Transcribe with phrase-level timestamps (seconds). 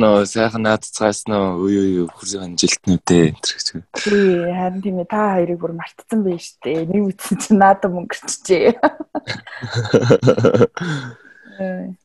[0.00, 0.24] Уу?
[0.24, 1.68] Сайхан наадцгаасан уу?
[1.68, 3.84] Үй үй хүрсэн жилтнүүдээ энэ гэж.
[4.00, 6.88] Тий, харин тийм ээ та хоёрыг бүр мартсан байж тээ.
[6.88, 8.72] Нэг үтсэн чинь наадам өнгөрчихжээ.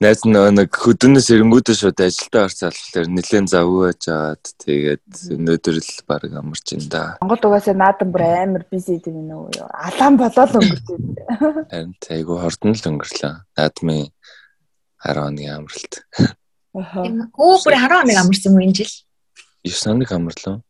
[0.03, 6.03] Найз нэг хөдөнөөс эрэнгүүдээ шууд ажилдаа орсон болохоор нэлээд завгүй байж аваад тэгээд өнөөдөр л
[6.03, 7.15] баг амарч ин да.
[7.23, 9.47] Монгол угаасаа наадам бүр амар бизи гэдэг юм уу?
[9.71, 10.99] Алаан болоод өнгөрдөг.
[11.71, 13.33] Харин айгу хордон л өнгөрлөө.
[13.55, 14.11] Наадмын
[15.07, 16.03] 10 оны амралт.
[16.75, 17.29] Аа.
[17.37, 18.93] Оо бүр 10 оны амарсан юм энэ жил.
[19.63, 20.61] 9 оног амарлаа.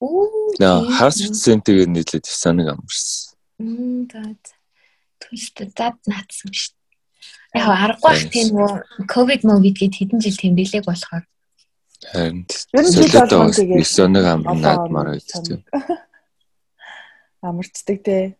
[0.00, 0.52] Оо.
[0.58, 3.34] Наа хас центиг нийлээд 9 оног амарсан.
[3.58, 4.20] Мм за.
[5.20, 7.60] Түлхтэй зад наатсан шүү дээ.
[7.60, 8.72] Яг аргагүй бах тийм үү
[9.08, 11.24] ковид мовид гээд хэдэн жил тэмдэглээг болохоор.
[12.12, 12.46] Харин.
[12.76, 15.64] Ер нь жил болгон тэгээд 9 оног амарнаад маар байдаг.
[17.46, 18.36] Амарчдаг те.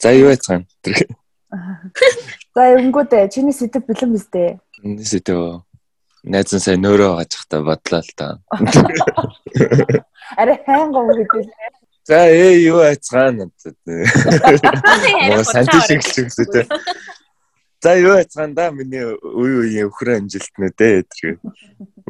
[0.00, 0.66] За юу яцгаана.
[2.58, 4.58] За өнгөдөө чиний сэдв бэлэн биз дээ.
[4.82, 5.62] Миний сэдв
[6.26, 8.26] найз нь сайн нөөрөө гажихтаа бодлоо л та.
[10.34, 11.46] Аре хайнгов гэдэг.
[12.02, 13.46] За ээ юу айцгаана.
[13.86, 16.66] Моо санти шиг л гэсэн.
[17.78, 21.38] За юу айцгаана да миний үе үеийн өхөр амжилтнууд ээ тэр.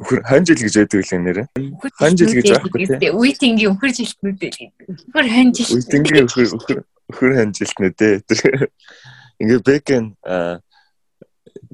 [0.01, 1.45] Өхөр хонжил гэж байдаг л нэрэ.
[2.01, 3.21] Хонжил гэж байхгүй тийм.
[3.21, 4.73] Үеийнгийн өхөр жилтнүүд ээ.
[5.13, 5.77] Өхөр хонжил.
[5.77, 6.79] Үеийнгийн өхөр өхөр
[7.13, 8.73] өхөр хонжилтнууд ээ тэр.
[9.39, 10.05] Ингээ бэкэн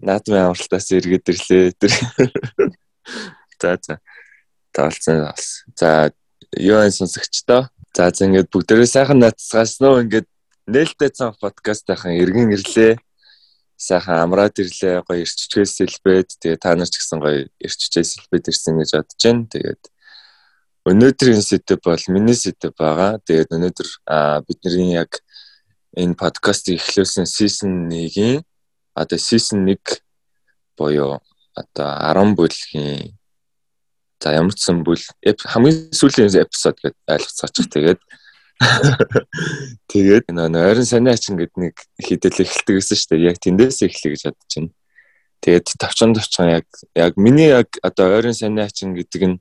[0.05, 1.93] наадмын амралтаас эргээд ирлээ тэр.
[3.61, 3.95] За за.
[4.73, 5.65] Таалцсан бас.
[5.79, 6.13] За
[6.53, 7.71] юу энэ сонсогчдоо.
[7.97, 10.29] За за ингээд бүгдээрээ сайхан наацгааснаа ингээд
[10.69, 13.01] нээлттэй цан подкастынхан эргэн ирлээ.
[13.81, 15.05] Сайхан амраад ирлээ.
[15.09, 19.49] Гоё ирччгээс сэлбээд тэгээ та нар ч гэсэн гоё ирччээс сэлбээд ирсэн гэж бодож байна.
[19.49, 19.83] Тэгээд
[20.85, 23.21] өнөөдрийн сэдв бол миний сэдв байгаа.
[23.25, 23.89] Тэгээд өнөөдөр
[24.49, 25.25] бидний яг
[25.97, 28.43] энэ подкастыг эхлүүлсэн season 1-ийн
[28.95, 29.79] одоо season 1
[30.77, 31.23] буюу
[31.55, 33.15] одоо 10 бүлгийн
[34.21, 38.01] за ямар ч сан бүл хамгийн сүүлийн эпизод гэдээ ойлгоцоочих тэгээд
[39.93, 44.15] тэгээд нөө ойрон санаа ачин гэд нэг хідэл эхэлдэг гэсэн шүү дээ яг тэндээс эхлэе
[44.15, 44.71] гэж бодож байна.
[45.43, 49.37] Тэгээд тавчан тавчан яг яг миний яг одоо ойрон санаа ачин гэдэг нь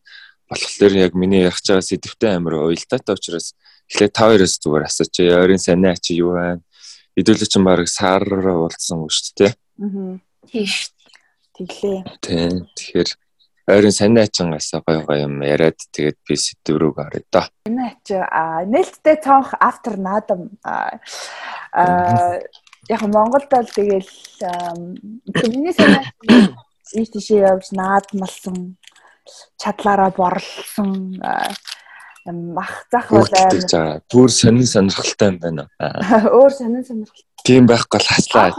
[0.50, 3.53] болохоор яг миний ярих чагаа сэдвтэй амар уялдаатай учраас
[3.94, 5.14] эхлээд та хоёроос зүгээр асууч.
[5.22, 6.66] Ойрын санаа чи юу байна?
[7.14, 9.54] Хэдүүлээ чинь баг сар уулзсан үг шүү дээ.
[9.54, 10.18] Аа.
[10.50, 10.90] Тийш.
[11.54, 12.02] Тэглээ.
[12.26, 12.66] Тийм.
[12.74, 13.09] Тэгэхээр
[13.70, 17.48] ойрын санаа ачингаас гоё гоё юм яриад тэгээд би сэдв рүү гарыг да.
[17.70, 18.09] Энэ ач
[18.68, 21.00] нээлттэй цонх автор наадам аа
[22.90, 24.10] яг Монголд бол тэгэл
[25.54, 26.04] миний санаа
[26.92, 28.75] ийш тийшээ явж наадмалсан
[29.56, 31.22] чадлаараа борлсон
[32.32, 35.68] мах зах бол амар бүр сонин сонирхолтой юм байна.
[36.38, 37.28] Өөр сонин сонирхолтой.
[37.44, 38.56] Тийм байхгүй л хаслаа.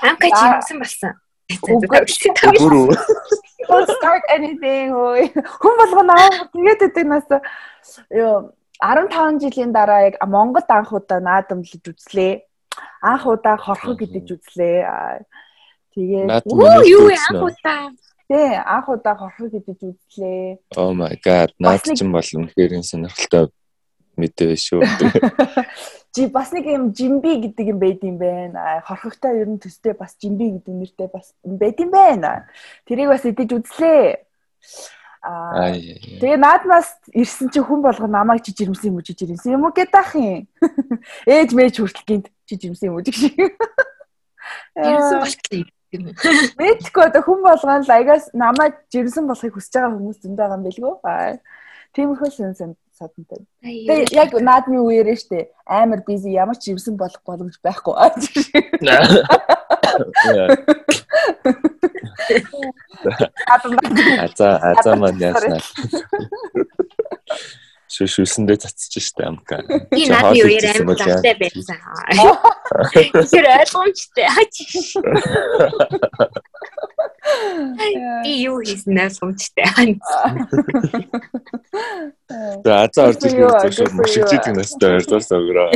[0.00, 1.12] Амка чи юмсан болсон.
[1.60, 2.96] Бүр
[3.68, 4.90] Don't start anything.
[4.90, 6.16] Хүн болгоно
[6.56, 7.24] тэгээд гэдэг нас
[8.08, 12.40] ёо 15 жилийн дараа яг Монгол анх удаа наадамлж үзлээ.
[13.04, 15.20] Анх удаа хорхог гэдэж үзлээ.
[15.92, 16.48] Тэгээд
[16.88, 17.92] юу анх удаа
[18.30, 20.62] Тий, анх удаа хорхог идэж үзлээ.
[20.78, 23.50] Oh my god, наад чинь бол үнэхээр сонирхолтой
[24.14, 24.86] мэдээ шүү.
[26.14, 28.86] Жи бас нэг юм жимби гэдэг юм байд юм байна.
[28.86, 32.46] Хорхогтой ер нь төстэй бас жимби гэдэг нэртэй бас байд юм байна.
[32.86, 34.22] Тэрийг бас идэж үзлээ.
[35.26, 35.74] Аа.
[36.22, 39.74] Тэгээ наадмаас ирсэн чи хүн болго намайг чи жирэмсэн юм уу чи жирэмсэн юм уу
[39.74, 40.46] гэдах юм.
[41.26, 43.58] Ээж мэж хүртэл гинт чи жирэмсэн юм уу гэх шиг.
[44.78, 50.38] Жирэмсэн болтлоо Мэдгүй одоо хүн болгоно л аягаас намайг жирэмсэн болохыг хүсэж байгаа хүмүүс зөндөө
[50.38, 50.94] байгаа юм билгүү.
[51.94, 52.54] Тиймэрхүү сэн
[52.94, 53.42] садантай.
[53.64, 55.50] Тэгээ яг наадмын үеэрээ штэ.
[55.66, 57.94] Амар бизи ямар ч жирэмсэн болох боломж байхгүй.
[64.20, 65.58] Аза аза маань яснаа
[67.90, 69.66] шүшүүлсэндээ цацж штэ амка.
[69.90, 71.74] Би наад юу ярь амар давтай байсан.
[73.34, 74.30] Тэр ойлгомжтой.
[78.22, 79.98] Би юу хийсэн ойлгомжтой.
[82.62, 85.74] За азаа орж ирэх гэж машигч идэг настай ойртоос өгрөө.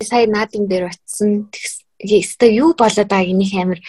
[0.00, 1.52] Сая наадам дээр очсон.
[2.00, 3.80] Өстө юу болоод байгааг нэг амар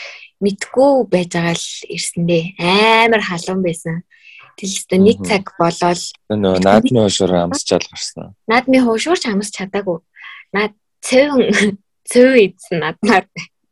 [0.43, 4.03] мэдгүй байж байгаа л ирсэндээ амар халуун байсан.
[4.57, 6.01] Тэгэл нэг цаг болоод
[6.33, 8.33] нөө наадмын хуушуур амсчаал гарсан.
[8.49, 10.01] Наадмын хуушуур ч амсч чадаагүй.
[10.49, 10.73] Наад
[11.05, 11.77] цэвэн
[12.09, 13.25] цэвэн ийдсэн наадмаар.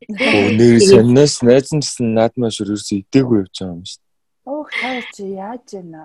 [0.05, 4.13] Нэр сонноос найз нь гэсэн наадмын хуушуур ерөөсөө идээгүй явж байгаа юм шүү дээ.
[4.45, 6.03] Оо хаач яаж яана.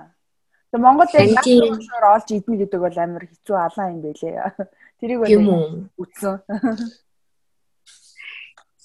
[0.73, 4.37] Тэгээ Монгол яг наадмын хуушуур олж идэнэ гэдэг бол амар хэцүү алаан юм байлээ.
[5.01, 6.35] Тэрийг бол үтсэн.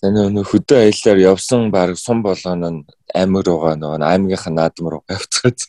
[0.06, 5.02] Таны өнөө хөдөө аяллаар явсан баг сум болгоно нь амир байгаа нөгөө аймгийнхаа наадам руу
[5.10, 5.66] явцгац.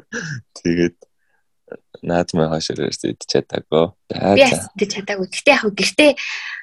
[0.62, 0.94] Тэгээд
[2.06, 3.90] наадмын хаширээс идэж чадаагүй.
[4.14, 5.26] Би идэж чадаагүй.
[5.26, 6.10] Гэхдээ яг гэртээ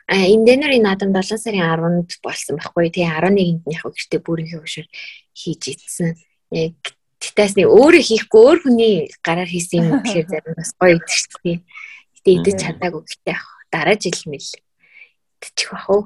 [0.08, 4.88] энэ дэнэрийн наадам 7 сарын 10-нд болсон байхгүй тий 11-нд нь яг гэртээ бүрийн хөвшөр
[5.36, 6.16] хийж идсэн.
[6.56, 6.80] Яг
[7.18, 8.96] Тэгтээс нэг өөрөө хийхгүй өөр хүний
[9.26, 11.60] гараар хийсэн юм гэхээр зарим бас гоё шүү дээ.
[12.14, 14.50] Гэтэ идэж чадаагүй гэхдээ яг дараа жил мэл
[15.42, 16.04] идчих бах уу.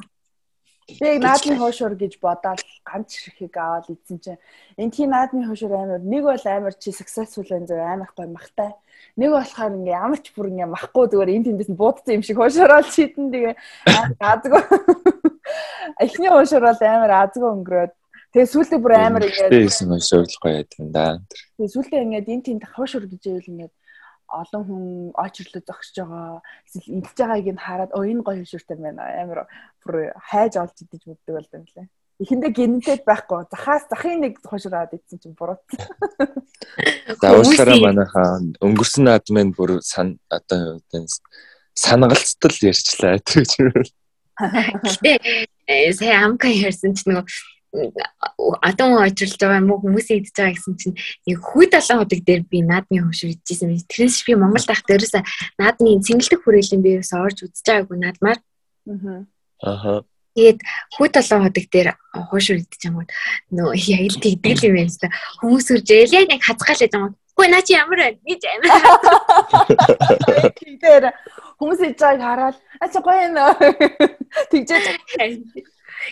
[0.99, 4.41] Би наадмын хуушур гэж бодоод ганц ширхийг аваад идсэн чинь
[4.75, 8.75] энэ тийм наадмын хуушур амар нэг бол амар чи successful энэ зөв амар гоё махтай.
[9.15, 12.87] Нэг болохоор ингээ ямар ч бүр ингээ махгүй зүгээр энэ тэндээс буудсан юм шиг хуушураад
[12.91, 13.55] чидэн тэгээ
[14.19, 14.63] азгүй.
[16.03, 17.93] Эхний хуушур бол амар азгүй өнгөрөөд
[18.31, 21.19] Тэгээ сүүлдээ бүр амар ингээд байсан нь шоглохгүй яа тийм да.
[21.59, 23.73] Тэгээ сүүлдээ ингээд энэ тийм хавшур гэж байвал ингээд
[24.31, 24.85] олон хүн
[25.15, 29.47] очрлоо зогсож байгаа эсвэл идж байгааг нь хараад оо энэ гоё хөвшөртэй байна амар
[29.83, 31.87] бүр хайж олж идэж мэддэг болд юм лээ.
[32.21, 35.57] Эхэндээ гинтэд байхгүй захаас захын нэг хошроод идсэн чинь буруу.
[37.17, 40.79] За уушлаараа манайхаа өнгөрсөн наадмын бүр сан одоо
[41.73, 43.51] санагалцтал ярьчлаа гэж.
[44.37, 45.11] Гэтэ
[45.97, 47.25] сая амка ярьсан чинь нөгөө
[47.71, 52.43] адуу очрлж байгаа юм уу хүмүүсийн идэж байгаа гэсэн чинь нэг хүй далайн ходог дээр
[52.43, 53.79] би наадмын хөвшөр идчихсэн юм.
[53.87, 55.15] Тэрээс би Монгол дахь дээрээс
[55.55, 58.39] наадмын цэнгэлдэх хүрээлэн би ерөөсөөр орж үзэж байгаагүй наадмаар.
[59.63, 60.03] Аа.
[60.35, 60.59] Тэгээд
[60.99, 63.07] хүй далайн ходог дээр хөвшөр идэж байгаа
[63.55, 65.15] нөө яг л тэгдэл юм байна.
[65.39, 67.15] Хүмүүс үрж яг нэг хазгаалж байгаа юм.
[67.31, 68.19] Үгүй наа чи ямар байна?
[68.27, 68.71] Гэж амир.
[70.75, 71.05] Тэгээд
[71.55, 73.43] хүмүүс идэж байгааг хараад ачаа гоё нэ.
[74.51, 74.83] Тэгжээ.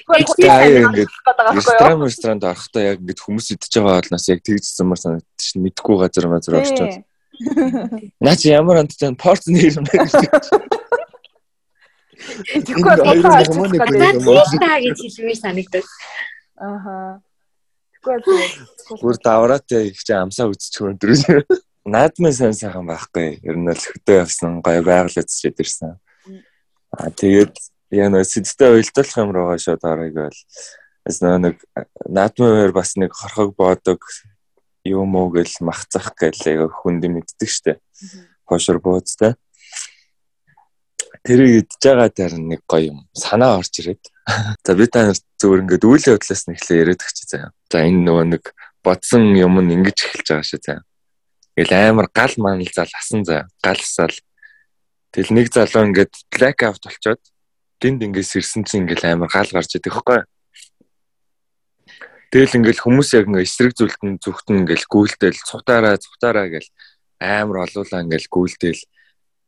[0.10, 1.10] Тэгээд
[1.56, 5.96] ресторан ресторанд орохдоо яг ингэж хүмүүс идэж байгаа болноос яг тэгж замар санагдчих шин мэдхгүй
[6.02, 7.02] газар мазар орчоод.
[8.24, 9.98] Наа чи ямар амттай порц нэр юм бэ?
[12.20, 12.96] Тэгэхгүй
[14.60, 15.88] таа гэж хэлмээр санагдав.
[16.60, 17.24] Ааха.
[18.04, 21.44] Тэгэхгүй бүр давраатай их чи амсаа үзчих өндөр.
[21.90, 23.40] Наадмын сайн сайхан байхгүй.
[23.44, 25.96] Ер нь л хөдөө явсан гоё байгаль үзчихэд ирсэн.
[26.92, 27.56] Аа тэгээд
[27.92, 30.40] яг нэг сэдвтэй уялдуулах юм руугаа шууд орыг бол
[31.06, 31.56] бас нэг
[32.06, 34.06] наадмын бас нэг хорхог боодог
[34.86, 37.82] юм уу гэл махцах гэл хүнд мэддэг штэ.
[38.46, 39.36] Хошор бууцтай.
[41.26, 44.04] Тэрийг идж байгаа дээр нэг гоё юм санаа орж ирээд.
[44.66, 47.52] За би та нарт зөвөр ингээд үйл явдлаас нь эхлээ яриад өгч заяа.
[47.70, 48.44] За энэ нөгөө нэг
[48.86, 50.82] бодсон юм нь ингэж эхэлж байгаа шүү заяа.
[51.58, 53.50] Ингээл амар гал манал зал асан заяа.
[53.60, 54.16] Галсаал.
[55.12, 57.22] Тэгэл нэг залуу ингээд black out болчоод
[57.80, 60.22] гинт ингээс ирсэн чинь ингээл амар гал гарч идэх хэвгүй.
[62.30, 66.70] Тэгэл ингээл хүмүүс яг ингээ эсрэг зүйлтэн зүгтэн ингээл гүйлтэл цутаараа цутаараа гэл
[67.18, 68.82] амар олуулаа ингээл гүйлтэл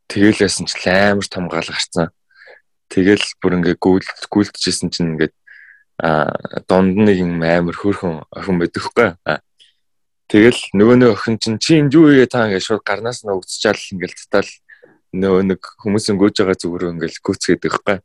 [0.10, 2.10] тэгэлээсэн ч амар том гал гарцсан.
[2.90, 5.36] Тэгэл бүр ингээ гүйл гүйлдэжсэн чинь ингээд
[6.02, 6.34] а
[6.66, 9.10] донд нэг юм амар хөөрхөн охин байдаг хгүй.
[10.26, 13.78] Тэгэл нөгөө нэг охин чинь чи энэ юу вэ та ингээд шууд гарнаас нь өгцчаал
[13.78, 14.50] ингээл татал
[15.14, 17.98] нөгөө нэг хүмүүсийн гүйж байгаа зүгрөө ингээл гүцгээд байхгүй.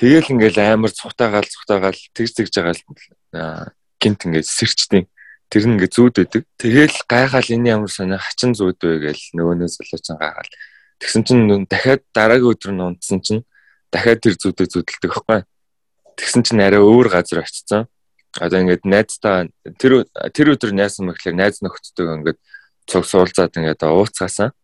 [0.00, 3.68] Тэгэл ингээл амар цухтаагаал цухтаагаал тэгж тэгж байгаа
[4.00, 5.04] гинт ингээд сэрчдیں۔
[5.52, 6.42] Тэр нь ингээд зүүд байдаг.
[6.56, 10.52] Тэгэл гайхаал энэ ямар сонио хачин зүүд вэ гээл нөгөөнөөс солиоцсон гайхаал.
[11.04, 13.44] Тэгсэн чинь дахиад дараагийн өдөр нь унтсан чинь
[13.92, 15.40] дахиад тэр зүүдээ зүүдэлдэг байхгүй.
[16.16, 17.84] Тэгсэн чинь арай өөр газар очицсан.
[18.40, 22.38] Одоо ингээд найзтаа тэр тэр өдөр найсан мэхлээр найз нөхдөдөө ингээд
[22.88, 24.56] цуг суулзаад ингээд ууцгаасан.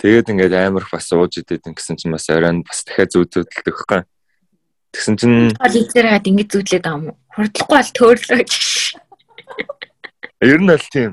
[0.00, 4.00] Тэгээд ингээд амар бас ууж идэт гэсэн чинь бас оройн бас дахиад зүүдэлдэг байхгүй.
[4.92, 7.16] Тэгсэн чинь бол изээрээд ингэж зүтлээд байгаа юм.
[7.32, 8.52] Хурдлахгүй бол төөрлөө гэж.
[10.44, 11.12] Ер нь аль тийм.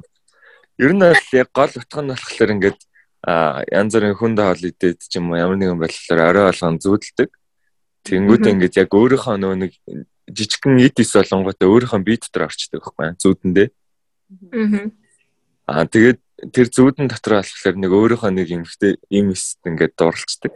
[0.76, 2.80] Ер нь аль яг гол утга нь болохоор ингээд
[3.24, 7.30] а янз бүрийн хүнд хоол идээд ч юм уу ямар нэгэн байдлаар орой болгон зүудэлдэг.
[8.04, 9.72] Тэнгүүд ингээд яг өөрийнхөө нөө нэг
[10.32, 13.68] жижигхэн итис болонготой өөрийнхөө бие дотор орчдөг байхгүй зүүдэндээ.
[15.68, 16.20] Аа тэгээд
[16.56, 20.54] тэр зүүдэн дотор болохоор нэг өөрийнхөө нэг юмхтэй им эсэд ингээд дурлцдаг.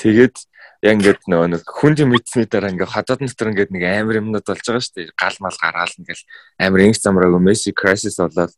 [0.00, 0.36] Тэгээд
[0.82, 4.46] яг ингээд нөгөө нэг хүнд юм мэдсэний дараа ингээд хадаад дотор ингээд нэг амар юмнууд
[4.46, 5.16] болж байгаа шүү дээ.
[5.18, 6.22] Гал мал гараал ингээд
[6.62, 8.54] амар инх замраагүй Месси crisis болоод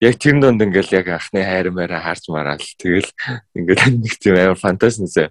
[0.00, 2.64] яг тэр донд ингээд яг анхны хайрмаараа харж мараал.
[2.80, 3.10] Тэгэл
[3.52, 5.28] ингээд нэг тийм амар фантастик.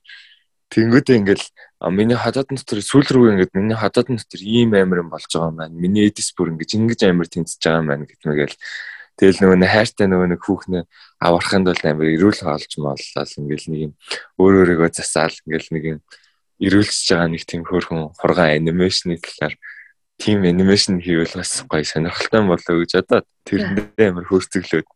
[0.70, 1.44] Тэнгүүдээ ингээд
[1.90, 5.58] миний хадаад дотор сүүл рүү ингээд миний хадаад дотор ийм амар юм болж байгаа юм
[5.58, 5.74] байна.
[5.74, 8.56] Миний эдис бүр ингээд ингэж амар тэнцэж байгаа юм байна гэдмэгээл
[9.22, 10.84] Тэгэл нөгөө хайртай нөгөө нэг хүүхнээ
[11.22, 13.94] аврахын тулд амар эрүүл хаалж моллол ингээл нэг юм
[14.42, 15.38] өөр өөрийгөө засаал.
[15.46, 16.00] Ингээл нэг юм
[16.58, 19.54] эрүүлж байгаа нэг тийм хөөрхөн хургаан анимашны талаар
[20.18, 24.90] тийм анимашн хийвэл бас гоё сонирхолтой болоо гэж одоо тэрэндээ амар хөөцөглөөд.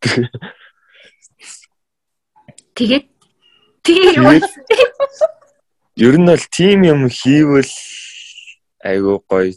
[2.74, 3.06] Тэгээд?
[3.86, 4.46] Тэгээд
[6.02, 7.74] ер нь бол тим юм хийвэл
[8.82, 9.54] айгүй гоё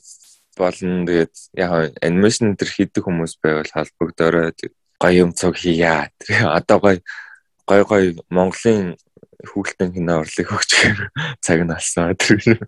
[0.58, 1.06] болно.
[1.06, 4.52] Тэгээд яг анимашн төр хийдэг хүмүүс байвал холбогдорой
[4.98, 6.10] гоё юм цог хийя.
[6.28, 6.98] Одоо гоё
[7.64, 8.98] гоё гоё Монголын
[9.46, 10.98] хүүхэлдэйн кино урлыг өгчгээр
[11.40, 12.66] цаг нь алсан тэр.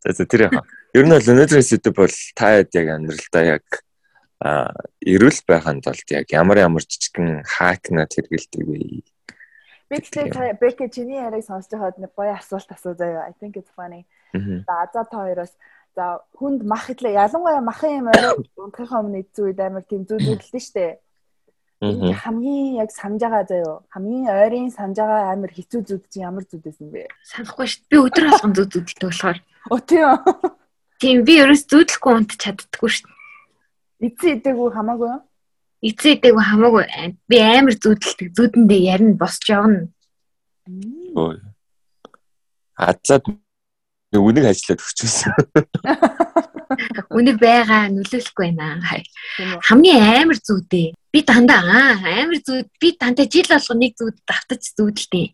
[0.00, 0.64] За за тэр яа.
[0.96, 3.66] Ер нь бол өнөөдрийн сэдв бол та хэд яг амьдралдаа яг
[4.40, 4.72] а
[5.04, 9.04] эрүүл байханд бол яг ямар ямар жижигхэн хакнад хэрэгэлдэг вэ?
[9.88, 13.28] Би тэгэхээр Бэкэ чиний яриг сонсож байхад нэг гоё асуулт асуу заяа.
[13.28, 14.06] I think it's funny.
[14.32, 15.52] За за та хоёроос
[15.98, 17.18] за хүнд мах идлээ.
[17.18, 20.86] Ялангуяа махын юм орой унтахын өмнө эзүү үед амар тийм зүү зүүдэлдэн штэ.
[21.78, 23.74] Хамгийн яг санаж байгаа заяо.
[23.90, 27.06] Хамгийн ойрын санаж байгаа амар хэцүү зүуд чинь ямар зүуд байсан бэ?
[27.22, 27.90] Санахгүй шүү дээ.
[27.90, 29.38] Би өдөр болгон зүуд зүудэлтэй болохоор.
[29.70, 30.10] Оо тийм.
[31.02, 33.18] Тийм би ерөөс зүудлэхгүй унт чаддаггүй шүү дээ.
[34.10, 35.22] Эцээ идэггүй хамаагүй юу?
[35.86, 36.84] Эцээ идэггүй хамаагүй.
[37.30, 38.28] Би амар зүудэлдэг.
[38.34, 39.86] Зүудэндээ ярина босч явна.
[41.14, 41.38] Ой.
[42.74, 43.30] Хацаад
[44.16, 45.32] үнийг ажиллаад өгчөөсөн.
[47.16, 48.80] Үнийг байгаа нөлөөлөхгүй байна.
[49.68, 50.96] Хамгийн амар зүүдээ.
[51.12, 55.26] Би дандаа амар зүүд би дандаа жил болго нэг зүүд давтаж зүүдэлтэй.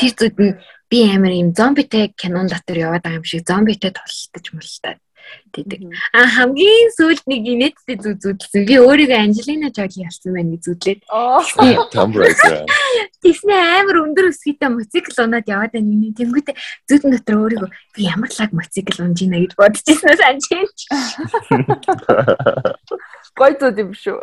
[0.00, 0.56] Тэр зүүд нь
[0.88, 4.98] би амар юм зомбитэй кинон дотор яваад байгаа юм шиг зомбитэй тултаж мултаад
[5.52, 5.80] гэдэг.
[6.12, 8.66] А хамгийн сүүлд нэг инээдтэй зүг зүудэлсэн.
[8.66, 10.64] Би өөрийгөө Анжелина Жоли ялсан байна гэж
[12.12, 12.66] Brady.
[13.22, 16.12] Тэснэ амар өндөр өсгийтэй мотоцикл унаад яваад байна.
[16.14, 16.56] Тэнгүүтээ
[16.88, 20.70] зүудэн дотор өөрийгөө би ямар лаг мотоцикл унж ийна гэж бодож ирсэн санаж байна.
[23.36, 24.18] Гой зүуд юм шүү.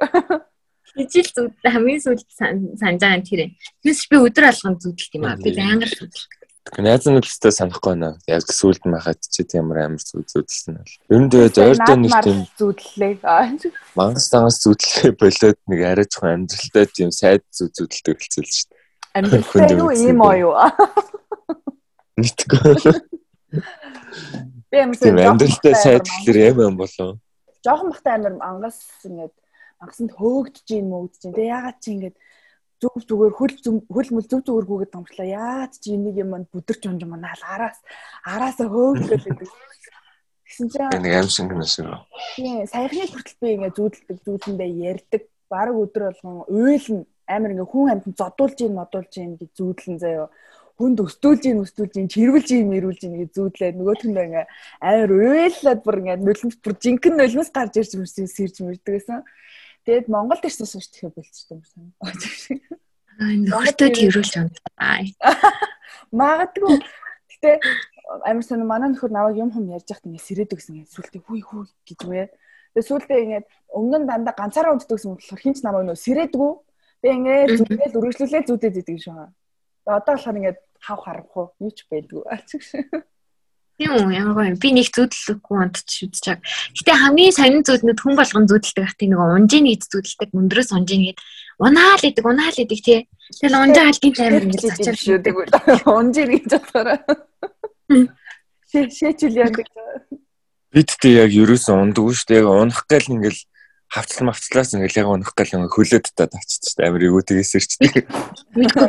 [0.93, 3.41] Ижил зүуд хамгийн сүүлд санаж байгаа юм тэр.
[3.81, 5.38] Тэс би өдөр алган зүудэлт юм аа.
[5.41, 6.43] Би байнга зүудэлт.
[6.63, 8.15] Найз нь л өстой санахгүй байна.
[8.24, 10.96] Яг сүулт махад чи ямар амар зүуд зүудэлсэн бол.
[11.12, 13.20] Ер нь тэгээд ойртой нэг тийм зүудлээ.
[14.00, 18.79] Мангас тангас зүудлээ болоод нэг арай жоохон амьдралтай тийм сайд зүуд зүудэлтэй хэлцэл шүү дээ.
[19.20, 20.55] Амьдралтай юу ийм аа юу?
[22.15, 22.96] Нийтгүй.
[24.72, 27.20] Би амар тийм амьдралтай сайд гэхэлэр юм юм болов.
[27.60, 29.36] Жохон бахтай амар ангас ингээд
[29.84, 31.34] ангасанд хөөгдөж юм мөгдөж юм.
[31.36, 32.15] Тэгээ ягаад чи ингээд
[32.84, 33.56] зүг зүгээр хөл
[33.88, 35.28] хөл мөл зүг зүгээргүйгээд томчлаа.
[35.28, 37.80] Яаж чи энийг юм маань бүдэрч унж манаа араас
[38.28, 39.50] араасаа хөөгдөл гэдэг.
[40.44, 42.04] Гэсэн чинь нэг аим шиг юм.
[42.36, 45.24] Тийм, саяхны хүртэл би ингээ зүүдэлдэг, зүүдэндээ ярьдаг.
[45.48, 50.28] Бараг өдөр болгон уйлна амар ингээ хүн амьд зодуулж ийн модуулж ийн гэж зүүдлэн заяо
[50.78, 54.46] хүнд өстүүлж ийн өстүүлж ийн чирвэлж ийн мэрүүлж ийн гэж зүүдлээд нөгөөх нь ингээ
[54.82, 59.22] амар уйлаад бүр ингээ нулимс бүр жинхэнэ нулимс гарч ирж мөрсөн сэрж мөрдөг гэсэн.
[59.84, 61.92] Тэгээд Монголд ирсэн сууч тэгэхээр болчихсон юм санаа.
[63.20, 65.04] Нөхөртөө тэрүүлж унтаа.
[66.12, 66.80] Магадгүй.
[67.30, 67.52] Гэтэ
[68.24, 70.88] амар сонир манай нөхөр наваг юм хүм ярьж байхад ингэ сэрээд өгсөн.
[70.88, 72.32] Сүултээ хүй хүй гэж үе.
[72.74, 73.40] Тэгээд сүултээ ингэ
[73.75, 76.52] өмнө нь дандаа ганцаараа унтдаг гэсэн болохоор хинч намайг нөө сэрээдгүү.
[77.04, 79.36] Би ингэ зүтгэл үргэлжлүүлээ зүтэд идэг юм шиг байна.
[79.84, 82.24] Одоо болохоор ингэ хав харахгүй юу ч байдгүй.
[83.84, 86.40] Тийм үү ямар гоё би нэг зүудлэхгүй унтч үзэж чаг.
[86.72, 91.04] Гэтэ хамгийн сонин зүуднүүд хүн болгон зүудэлдэг гэх тийм нэг унжийн нэг зүудэлдэг өндрөөс унжийн
[91.12, 91.20] гээд
[91.60, 93.00] унаал идэг унаал идэг тий.
[93.44, 95.52] Тэгэл унжаа алгийн таймер ингэж зачаар шүү тэгвэл
[96.00, 97.04] унжийн гэж бодохоор.
[98.72, 99.68] Шээчүүл яадаг.
[100.72, 102.40] Бид тэ яг ерөөсөн ундаггүй шүү дээ.
[102.40, 103.42] Яг унах гал ингээл
[103.92, 108.08] хавцлан мавцлаас ингээл яг унах гал ингээ хөлөөд та тавчиж амар эвгүй тэгээсэрчдэг.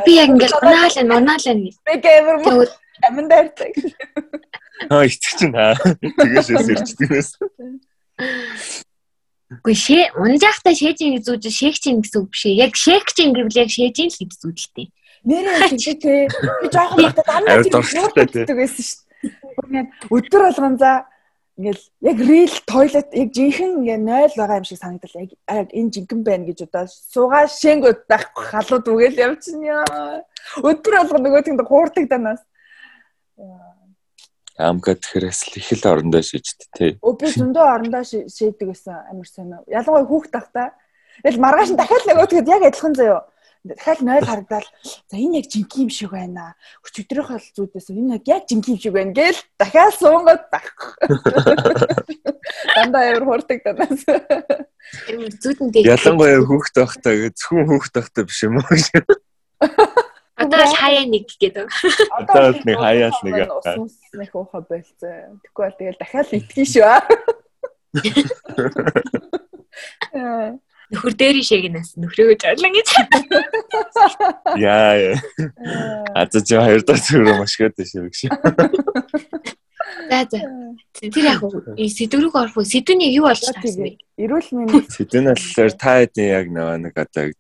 [0.07, 1.83] Би яг ингээл унаал унаал гэж.
[1.83, 2.71] Би гэмэр
[3.03, 3.75] амин дайртай.
[4.91, 5.75] Аа иччих чинь аа.
[5.79, 7.31] Тэгээс ирчдэг нэс.
[9.63, 12.63] Гүй шээ унжаахта шээжин гэж зүүж шээгчин гэсэн үг биш ээ.
[12.67, 14.87] Яг шээгчин гэвэл яг шээжин л гэж зүүдэлтэй.
[15.25, 16.27] Нэрээ тийм тий.
[16.27, 19.03] Би жоохон багтаа дандаа тийм байсан шүү
[19.71, 19.85] дээ.
[20.11, 21.07] Өдөр болгон за
[21.57, 26.25] ингээл яг real toilet яг жинхэнэ ингээ 0 байгаа юм шиг санагдал яг энэ жинхэнэ
[26.27, 30.27] байна гэж удаа суугаа шэнгүүд байхгүй халууд үгээл явчихна яа.
[30.67, 32.43] Өдөр болгон нөгөө тийм хуурдаг данаас.
[34.55, 36.91] Амкад тэгэхээр л их л орондоо шийддэг тий.
[37.03, 39.67] Өө би зөндөө орондоо шийддэг гэсэн амар сонио.
[39.67, 40.79] Ялангуяа хүүхд тахта.
[41.27, 43.27] Тэгэл маргааш нь дахиад нөгөө тэгэд яг адилхан заяо.
[43.67, 44.67] Дахиад 0 харагдаад
[45.11, 46.55] за энэ яг жинхэнэ юм шиг байна.
[46.87, 50.93] Хүч өдрөх бол зүудээс энэ яг жинхэнэ юм шиг байна гээл дахиад суугаад байхгүй.
[52.79, 54.07] Дандаа ямар хурдаг данаас.
[55.43, 55.83] Зүудэндээ.
[55.83, 58.71] Ялангуяа хүүхд тахта гэж зөвхөн хүүхд тахта биш юм уу?
[60.35, 61.71] Одоо л хаяа нэг гэдэг.
[62.11, 63.47] Одоо л нэг хаяа л нэг.
[64.19, 65.39] Нэг уухай болцсон.
[65.47, 66.91] Тэгэхгүй бол тэгэл дахиад итгэн шүү.
[70.91, 72.89] Нөхөр дээр шигнээс нөхрөөгөө жаглан гэж.
[74.59, 78.35] Яа чи хоёр дахь зүрх маш гэдэг шиг шиг.
[80.11, 80.39] За за.
[80.99, 82.67] Тэр яг сэдврүүг орох уу?
[82.67, 83.97] Сэдвний юу болж таарсан бэ?
[84.19, 87.33] Эрүүл мэндийн сэдвэн болохоор та хэдийн яг нэг одоо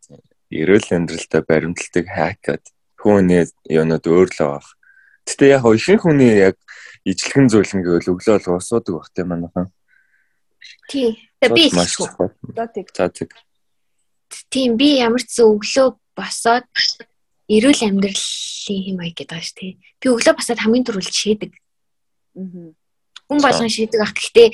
[0.49, 2.65] эрүүл амьдралтай баримтлагдаг хакад
[3.05, 4.65] хүний юунууд өөр л байгаа.
[5.29, 6.57] Гэтэ яг ихэнх хүний яг
[7.05, 9.69] ижлэгэн зүйлэн гэвэл өглөө болго суудаг бах тийм манайхан.
[10.89, 11.21] Тий.
[11.41, 11.69] Би
[12.97, 13.37] За тэг.
[14.49, 16.65] Тийм би ямар ч зэн өглөө босоод
[17.49, 19.73] эрүүл амьдралын хэм маяг гэдэг шүү тий.
[20.01, 21.53] Би өглөө босоод хамгийн түрүүл шийдэг.
[22.41, 22.73] Аа.
[23.29, 24.49] Хүн болгон шийдэг ах гэхдээ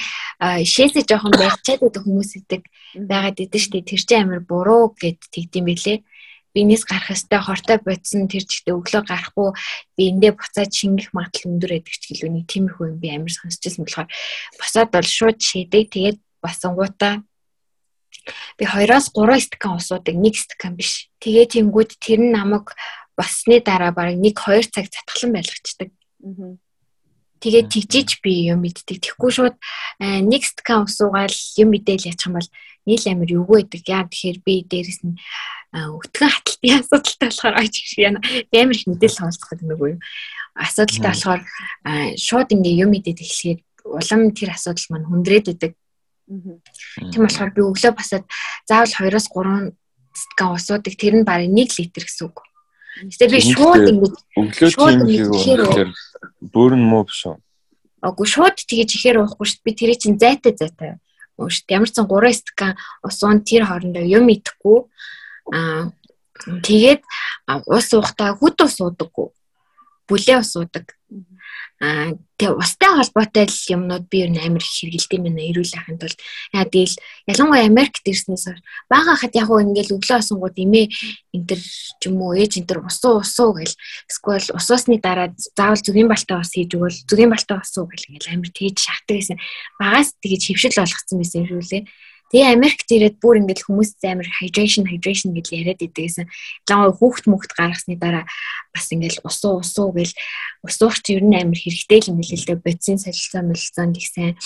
[0.63, 2.63] шээсээ жоохон барьчаад байдаг хүмүүс идэг
[2.95, 3.83] байгаад идэв дээ.
[3.83, 5.99] Тэр чинь амар буруу гэд тэгдэм билээ.
[6.51, 9.49] Бинээс гарах хэвээр хортой бодсон тэр чигтээ өглөө гарахгүй
[9.95, 13.87] би эндээ буцаад шингэх магадлал өндөр байдаг ч гэлөө нэг тиймэрхүү юм би амар сонсчихсан
[13.87, 14.09] болохоор
[14.59, 15.95] босоод бол шууд шийдэг.
[15.95, 17.23] Тэгээд басангуудаа
[18.59, 21.07] би 2-оос 3 стакан ус уудаг, 1 стакан биш.
[21.23, 22.75] Тэгээ тэнгүүд тэр нь намайг
[23.15, 25.89] басны дараа бараг 1 2 цаг затгалан байлгачдаг.
[27.41, 29.01] Тэгээ тэгжиж би юм мэддэг.
[29.01, 29.57] Тэгэхгүй шууд
[30.03, 32.49] 1 стакан ус уугаал юм мэдээл ячих юм бол
[32.87, 33.83] нийл амир юугүй байдаг.
[33.89, 35.17] Яа тэгэхээр би дээрэс нь
[35.71, 38.19] өтгөн хаталтын асуудалтай болохоор аж их яна
[38.53, 39.95] амар их мэдээлэл хавуулах гэдэг нэг үү.
[40.55, 41.43] Асуудалтай болохоор
[42.19, 45.73] шууд ингээ юм мэдээд эхлэхээр улам тэр асуудал маань хүндрээд идэг.
[46.31, 48.25] Тийм болохоор би өглөө басаад
[48.67, 49.75] заавал 2-оос 3
[50.15, 50.95] стакан усуудаг.
[50.99, 52.43] Тэр нь барыг 1 литр гэсэн үг.
[53.07, 55.91] Гэтэ би шууд ингэж өглөө тийм хийхээр
[56.51, 57.39] бүр нь муу биш үү?
[58.03, 59.67] Агүй шууд тэгэж ихээр уухгүй шүү дээ.
[59.67, 60.99] Би тэрий чинь зайтай зайтай.
[61.41, 64.79] Ууш ямар ч сан 3 стакан ус уун тэр хоорондоо юм идэхгүй.
[65.57, 65.89] Аа
[66.67, 67.01] тэгээд
[67.65, 69.29] ус уухтаа хүд ус уудаггүй.
[70.05, 70.87] Бүлээ ус уудаг.
[71.81, 76.01] Аа тэгээ устай холбоотой л юмнууд би ер нь амар их хэрэгэлдэм байна эрүүл ахын
[76.01, 76.17] тулд.
[76.57, 76.97] Яа тэгэл
[77.29, 78.57] ялангуяа Америкт ирснээс
[78.89, 80.89] бага хад яг уу ингээл өглөө осонгууд имээ
[81.37, 83.77] энтер ч юм уу ээж энтер усуу усуу гэл
[84.09, 88.49] эсвэл усуусны дараа заавал зүгийн балтаа ус хийж өгвөл зүгийн балтаа усуу гэл ингээл амар
[88.49, 89.39] тэгж шахдаг гэсэн.
[89.77, 91.83] Багаас тэгж хөвшил болгоцсон байсан эрүүлээ.
[92.31, 96.31] Тэгээ Америкт ирээд бүр ингээд хүмүүс амар hydration hydration гэж яриад идэгсэн.
[96.71, 98.25] Лаа хүүхд мөхт гаргасны дараа
[98.71, 100.15] бас ингээд усуу усуу гэл
[100.63, 102.63] усууч ер нь амар хэрэгтэй юм билээ л дээ.
[102.63, 104.39] Бодисын солилцоо сайн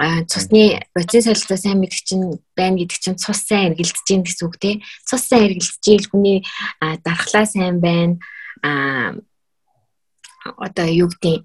[0.00, 4.48] а цусны бодисын солилцоо сайн мэдэх чинь байна гэдэг чинь цус сайн эргэлдэж гин гэсэн
[4.48, 4.80] үг тий.
[5.04, 6.38] Цус сайн эргэлдэж ийл хүний
[6.80, 8.16] дархлаа сайн байна.
[8.64, 9.12] а
[10.56, 11.44] одоо юу гэдэг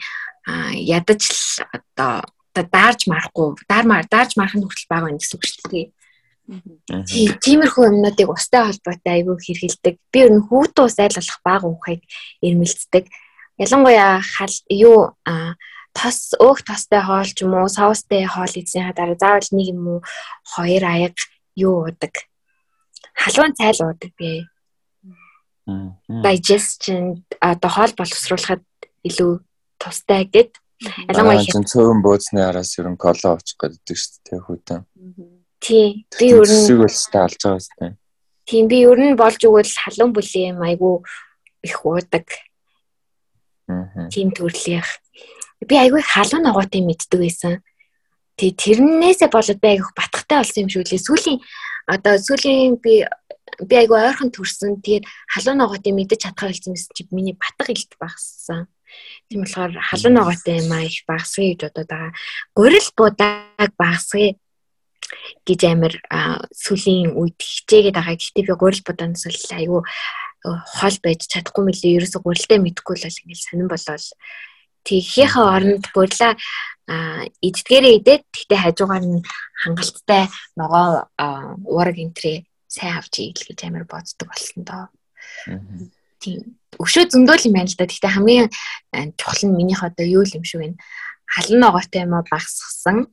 [0.87, 1.23] ядаж
[1.67, 2.23] одоо
[2.55, 5.87] одоо даарж марахгүй даармаар даарж марахын хүртэл байгаа юм гэсэн үг шүү дээ.
[7.09, 9.95] Тийм тиймэрхүү юмнуудыг устай холбоотой айгүй хэрэгэлдэг.
[10.13, 12.01] Би ер нь хүүтэн ус айлгах бага уухыг
[12.39, 13.11] ирмэлцдэг.
[13.59, 15.17] Ялангуяа хал юу
[15.95, 19.99] тос өөх тостой хоол ч юм уу соустай хоол идсэнийхаа дараа заавал нэг юм уу
[20.53, 21.15] хоёр аяг
[21.57, 22.13] юу уудаг.
[23.15, 24.45] Халуун цайл уудаг би.
[25.65, 28.63] Digestion одоо хоол боловсруулахад
[29.01, 29.41] илүү
[29.81, 34.81] тустай гэд Ялангуяа хэн цөөн бөөцний араас ер нь коло очих гэдэг шүү дээ хүүтэн.
[35.63, 36.03] Тий.
[36.19, 37.95] Би ер нь зүг өлстэй алж байгаа шүү.
[38.43, 41.07] Тийм би ер нь болж өгвөл халуун бүлийн айгу
[41.63, 42.27] их уудаг.
[43.71, 44.11] Аа.
[44.11, 44.99] Тийм төрлийнх.
[45.63, 47.63] Би айгу халуун ногоотыг мэддэг байсан.
[48.35, 51.07] Тэг тэрнээсээ болоод би айгу батхтай болсон юм шүү лээ.
[51.07, 51.39] Сүүлийн
[51.87, 53.07] одоо сүүлийн би
[53.63, 54.83] би айгу ойрхон төрсөн.
[54.83, 58.67] Тэгээд халуун ногоотыг мэдэж чадхаа болсон гэсэн чи миний батга илт багссан.
[59.29, 62.11] Тийм болохоор халуун ногоотой юм аа их багасгая гэж бодоод байгаа.
[62.55, 64.31] Гурил будааг багасгая
[65.45, 65.93] гэж амир
[66.53, 68.15] сүлийн үед хичээгээд байгаа.
[68.17, 69.81] Гэхдээ би гурил будаанаас л айгүй
[70.45, 74.05] хол байж чадахгүй мөлий ерөөсө гурилтай мэдхгүй л ингээл сонирн болол
[74.85, 76.33] тэгхийнхээ оронд гурилаа
[77.41, 79.25] иддгээрээ идээд тэгтээ хажуугаар нь
[79.61, 81.09] хангалттай ногоо
[81.65, 84.85] уураг энтрээ сайн авч ийл гэж амир боддог болсон доо.
[86.25, 87.87] Тийм өшөө зөндөл юм байна л да.
[87.87, 88.47] Гэхдээ хамгийн
[88.91, 90.77] э, чухал нь минийх одоо юу юм шиг байна.
[91.25, 93.07] Халан ногоотой юм уу багсгсан.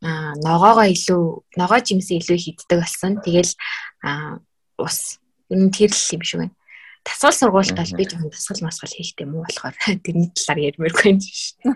[0.00, 1.24] Аа ногоогоо илүү
[1.56, 3.20] ногоо жимсээ илүү хиддэг болсон.
[3.20, 3.52] Тэгэл
[4.04, 4.40] аа
[4.80, 5.20] ус
[5.52, 6.54] энэ тэр л юм шиг байна.
[7.04, 11.18] Тасгал сургуульд бол би жоохон тасгал масгал хийхтэй муу болохоор тэрний талаар ярмааргүй юм.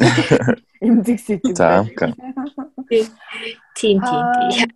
[0.85, 1.53] Эмзэг сэдв.
[1.53, 1.85] За.
[2.89, 3.05] Тийм
[3.77, 4.73] тийм тийм.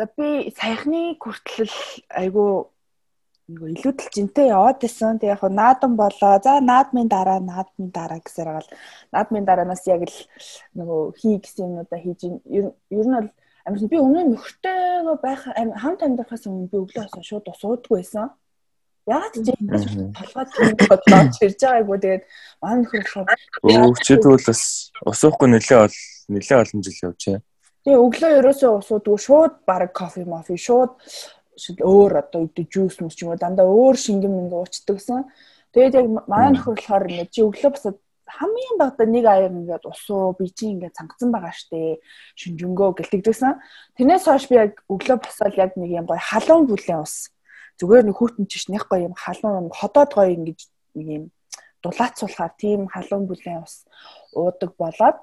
[0.00, 1.68] За би саяхны хүртэл
[2.08, 2.73] айгу
[3.48, 5.20] нөгөө илүүдэл жинтэй яваад исэн.
[5.20, 6.40] Тэг яг наадан болоо.
[6.40, 8.70] За наадмын дараа наадмын дараа гэсээр гал
[9.12, 10.18] наадмын дараанаас яг л
[10.78, 12.72] нөгөө хий гэсэн юмудаа хийж ер
[13.04, 13.28] нь бол
[13.68, 15.42] амарсан би өмнө нөхөртэйгөө байх
[15.76, 18.32] хамт амьдрахаас өмнө би өглөө хасаа шууд усуудгүй байсан.
[19.04, 22.24] Яагаад ч юм толгой тийм бодлооч ирж байгаагүй тэгээд
[22.64, 23.04] маань нөхөр
[23.68, 25.96] өө чидвэл бас усуухгүй нэлээ бол
[26.32, 27.38] нэлээ олон жил явжээ.
[27.84, 30.96] Тэгээ өглөө ерөөсөө усуудгүй шууд баг кофе мофи шууд
[31.56, 35.30] өөр одоо үүдээ жуус мөс ч юм уу дандаа өөр шингэн мэнг уучдагсан.
[35.74, 40.34] Тэгээд яг манай нөхөр болохоор ингэ чи өглөө басаад хамгийн багадаа нэг аяар ингээд усуу
[40.38, 42.00] би чи ингээд цангацсан байгаа штэ
[42.40, 43.58] шүнжэнгөө гэлтэгдсэн.
[43.98, 47.30] Тэрнээс хойш би яг өглөө босоод яг нэг юм гоё халуун бүлээн ус.
[47.78, 50.58] Зүгээр нэг хүүтэн чиш нэг гоё юм халуун ходоод гоё ингэж
[50.98, 51.24] нэг юм
[51.84, 53.84] дулаацуулахаар тийм халуун бүлээн ус
[54.32, 55.16] уудаг болоод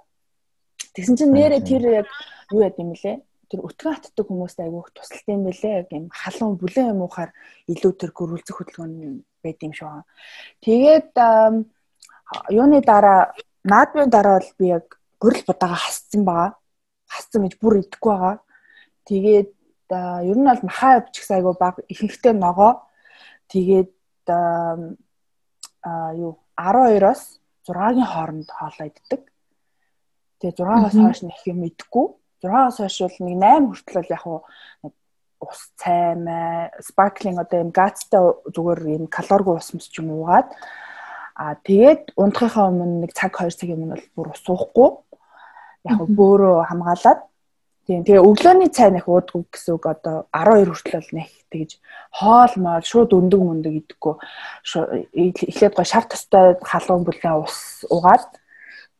[0.94, 2.08] тэгсэн чинь нэрээ тэр яг
[2.54, 3.18] юу яд юм лээ
[3.52, 7.36] тэр өтгөн хатдаг хүмүүст айгүйх тусалт юм бэлээ яг юм халуун бүлээн юм уухаар
[7.68, 10.08] илүү тэр гөрүүлзэх хөдөлгөөн байд юм шиг.
[10.64, 11.12] Тэгээд
[12.56, 13.36] юуны дараа
[13.68, 16.56] наадмын дараа бол би яг гөрөл будаага хассан байгаа.
[17.12, 18.40] Хассан гэж бүр идэхгүй байгаа.
[19.04, 19.52] Тэгээд
[20.32, 22.88] ер нь бол махаа явчих айгу баг ихэнхдээ ногоо.
[23.52, 23.92] Тэгээд
[24.32, 29.22] а юу 12-оос 6-гийн хооронд хоолоо иддэг.
[30.40, 32.21] Тэгээ 6-аас хойш нэг юм идэхгүй.
[32.44, 34.26] 6-аас хойш бол нэг 8 хүртэл бол яг
[35.42, 38.22] ус цай мэ sparkling одоо юм газтай
[38.54, 40.50] зүгээр юм калоргүй ус мс ч юм уугаад.
[41.34, 44.90] А тэгээд унтахынхаа өмнө нэг цаг 2 цагийн өмнө бол бүр ус уухгүй.
[45.90, 47.22] Яг бөөрөө хамгаалаад.
[47.90, 51.72] Тийм тэгээ өглөөний цай нэх уудгүй гэсэн үг одоо 12 хүртэл бол нэх тэгж
[52.14, 54.16] хоол моол шууд өндөг мөндөг идэхгүй
[55.18, 58.30] эхлээд гоо шав тастай халуун бүлээн ус угаад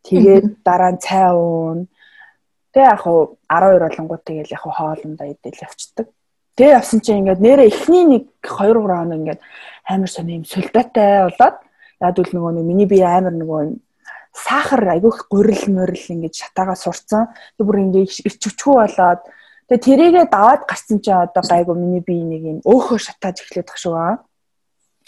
[0.02, 1.91] тэгээд дараа нь цай уун
[2.74, 6.08] тэгээ яг 12 болонгууд тэгэл яг хоолндоо идэл явцдаг
[6.58, 9.42] Тэгээ явсан чинь ингээд нэрээ эхний нэг 2 3 хоног ингээд
[9.88, 11.56] амар сони юм солидатай болоод
[12.04, 13.62] яад үл нөгөө нэг миний бие амар нөгөө
[14.36, 17.32] сахар айгүйх гурил мөрил ингээд шатаага сурцсан.
[17.56, 19.22] Тэг бүр ингээд ирчвчгүй болоод
[19.72, 23.96] тэгээ тэрийгээ даваад гарсан чинь одоо гайгүй миний бие нэг юм өөхөө шатааж эхлэх шиг
[23.96, 24.20] байна.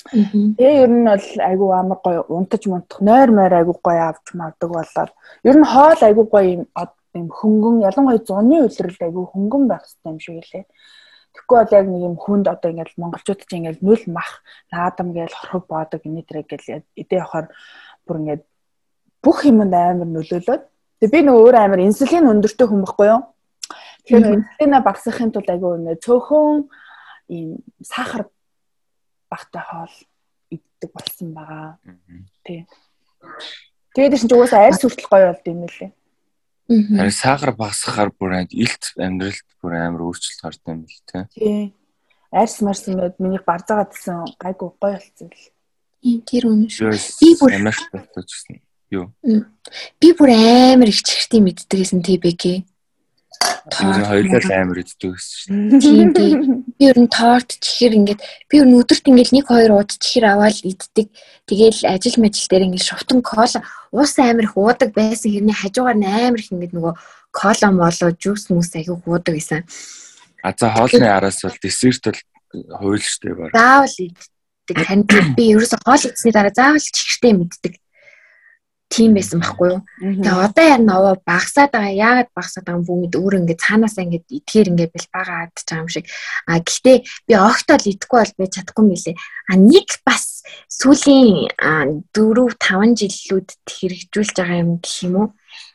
[0.10, 4.70] Тэгээ ер нь бол айгүй амар гоё унтаж мунтах нойр мойр айгүй гоё авч мавдаг
[4.72, 5.12] болоод
[5.44, 6.64] ер нь хоол айгүй гоё юм
[7.14, 10.66] хөнгөн ялангуяа зуны үйлрэл айгүй хөнгөн байх хэрэгтэй юм шиг лээ.
[11.34, 15.34] Тэгэхгүй бол яг нэг юм хүнд одоо ингээл монголчууд чинь ингээл нүл мах наадам гээл
[15.34, 17.48] хорхог боодог энэ төрэг гээл эдээ явахаар
[18.06, 18.44] бүр ингээд
[19.22, 20.64] бүх юмд амар нөлөөлөд.
[21.02, 23.22] Тэгээ би нөгөө өөр амар инсулин өндөртэй хүн байхгүй юу?
[24.06, 26.70] Тэгэхээр инсулина багасгахын тулд айгүй нэ цөөхөн
[27.34, 27.50] ийм
[27.82, 28.30] сахар
[29.32, 29.96] багтай хоол
[30.54, 31.80] иддэг болсон байгаа.
[32.46, 32.68] Тий.
[33.96, 35.92] Тэгээд чинь угаасаа арьс хүртэл гоё болд юм лээ.
[36.98, 41.24] Харин сахар багасгахаар бүр илт амьдралд бүр амар өөрчлөлт гардаг юм л тий.
[41.38, 41.74] Тий.
[42.34, 45.44] Арьс марс ингээд миний барзаагаа тэлсэн гайгүй гоё болсон л.
[46.26, 46.98] Тэр үнэн шүү.
[47.22, 48.58] Би бүр амар болчихсон.
[48.90, 49.08] Юу?
[50.02, 52.66] Би бүр амар их чихртий мэддэгсэн бэкэ.
[53.70, 55.82] Тэр хоёулаа амар иддэг гэсэн шүү.
[55.82, 56.40] Тийм тийм.
[56.78, 60.36] Би ер нь торт чихэр ингээд би ер нь өдөрт ингээд нэг хоёр ууд чихэр
[60.36, 61.08] аваад иддэг.
[61.48, 66.42] Тэгээл ажил мэл дээр ингээд шовтон кола уус амар их уудаг байсан хэрнээ хажуугаар амар
[66.42, 66.94] их ингээд нөгөө
[67.30, 69.62] кола молоо жуус мүс аягүй уудаг гэсэн.
[70.42, 72.20] А за хоолны араас бол десерт бол
[72.82, 73.54] хуйл штэ баг.
[73.54, 74.78] Заавал иддэг.
[74.90, 77.74] Танд би ерөөсө хоол идсний дараа заавал чихэртэй мэддэг
[78.94, 79.82] тийм байсан байхгүй юу.
[79.98, 81.98] Тэгээ одоо яг новоо багасаад байгаа.
[81.98, 85.58] Яагаад багасаад байгаа юм бүү мэд өөр ингээд цаанаас ингээд итгэхэр ингээд бэл бага адж
[85.66, 86.06] байгаа юм шиг.
[86.46, 89.16] А гэхдээ би огтол идэхгүй бол би чадахгүй мөлий.
[89.50, 90.26] А нэг бас
[90.70, 95.28] сүүлийн 4 5 жилүүд хэрэгжүүлж байгаа юм гэх юм уу?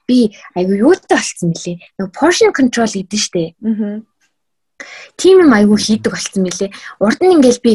[0.06, 0.18] Би
[0.54, 1.76] айгу юутай болцсон мөлий.
[1.98, 3.44] Нөгөө portion control гэдэг нь штэ.
[3.66, 4.06] Аа
[5.16, 6.70] тийм юм айгүй хийдэг болсон мөлий.
[7.02, 7.72] Урд нь ингээл би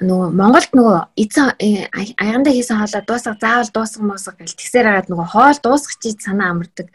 [0.00, 5.08] нөгөө Монголд нөгөө эзэн э, аягандаа хийсэн хоолоо дуусах заавал дуусах мосох гэл тэгсээр хагаад
[5.10, 6.88] нөгөө хоол дуусах чи санаа амардаг.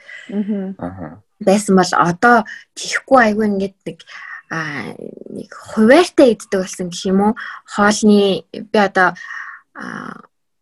[0.80, 1.22] Аа.
[1.40, 2.44] Байсан бол одоо
[2.76, 4.00] тийхгүй айгүй ингээд нэг
[4.50, 4.94] а
[5.32, 7.34] нэг хуваартай иддэг болсон гэх юм уу
[7.66, 9.16] хоолны би одоо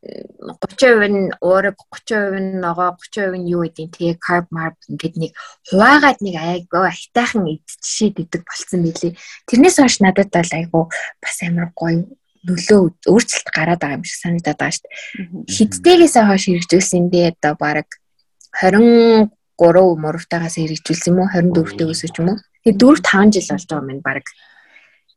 [0.04, 5.32] 30% нь уураг 30% нь ногоо 30% нь юу гэдэг тэгээ carb marb ингээд нэг
[5.72, 9.16] хуваагаад нэг айгаа ахтайхан идчихээд идэг болцсон билий.
[9.48, 10.82] Тэрнээс хойш надад бол айгу
[11.24, 12.04] бас амар гоё
[12.44, 15.56] нөлөө өөрчлөлт гараад байгаа юм шиг санагдаад байгаа шүү дээ.
[15.56, 17.88] Хидтэйгээс хойш хэрэгжүүлсэн дээ одоо баг
[18.60, 19.32] 23
[20.04, 22.44] мурвтаагаас хэрэгжүүлсэн юм уу 24-тэйгээс ч юм уу.
[22.68, 24.26] Тэгээ 4 5 жил болж байгаа юм байна баг.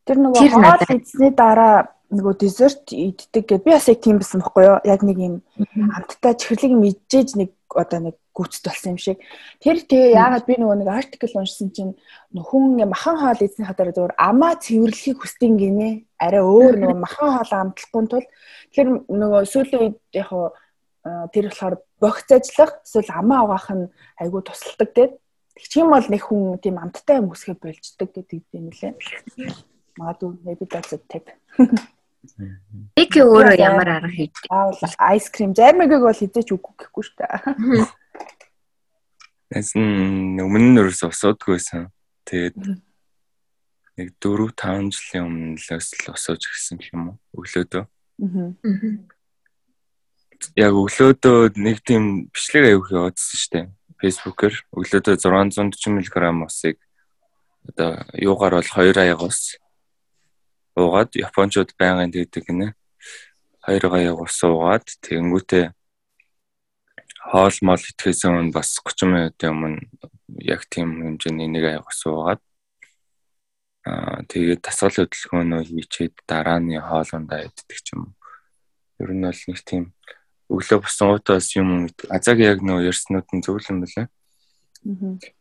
[0.06, 4.64] Тэр нөгөө хоол идсний дараа нөгөө десерт иддэг гэд би бас яг тийм байсан байхгүй
[4.66, 4.78] юу?
[4.86, 5.34] Яг нэг юм
[5.66, 9.18] хамттай чихэрлэг юм идчихэж нэг одоо нэг гүцэд болсон юм шиг.
[9.58, 11.98] Тэр тэгээ яагаад би нөгөө нэг артикл уншсан чинь
[12.30, 16.06] хүн махан хоол эзний хадаар зөвөр амаа цэвэрлэхийг хүсдэг гинэ.
[16.20, 18.26] Арай өөр нөгөө махан хоол амтлахгүй тул
[18.70, 20.30] тэр нөгөө сүүлийн үед яг
[21.34, 23.90] тэр болохоор богц ажиллах эсвэл амаа угаах нь
[24.20, 25.04] айгүй тусалдаг те.
[25.56, 28.94] Тэг чим бол нэг хүн тийм амттай юм өсгөө болждаг гэдэг юм лээ.
[29.96, 31.32] Магадгүй maybe that's a tip.
[32.96, 34.44] Эки өөрөө ямар арга хийдэг?
[34.50, 37.86] Аавал айскрим зармигийг бол хизээч үгүй гэхгүй шүү дээ.
[39.52, 41.86] Тэсэн өмнө нь ерөөс усуудгүйсэн.
[42.26, 42.56] Тэгээд
[43.96, 47.16] нэг 4 5 жилийн өмнө л усууж гисэн юм уу?
[47.38, 47.84] Өглөөдөө.
[47.86, 48.50] Аа.
[50.58, 53.66] Яг өглөөдөө нэг тийм бичлэг аяух явуулсан шүү дээ.
[54.02, 56.76] Facebook-оор өглөөдөө 640 мг усыг
[57.70, 59.56] одоо юугаар бол 2 аягаас
[60.76, 62.68] уугаад японочууд байнгын тэгдэг гинэ.
[63.64, 65.64] хоёр гаяг ус уугаад тэгэнгүүтээ
[67.30, 69.80] хоол мол итгэхээс өмнө бас 30 минутын өмнө
[70.46, 72.42] яг тийм хэмжээний нэг аяг ус уугаад
[73.86, 78.14] аа тэгээд дасгал хөдөлгөөнөө хийчээд дараа нь хоолундаа иддэг ч юм.
[79.02, 79.84] Ер нь бол нэг тийм
[80.50, 84.06] өглөө босон уутаас юм азаг яг нөө ярьснууд нь зөвлөн байлаа.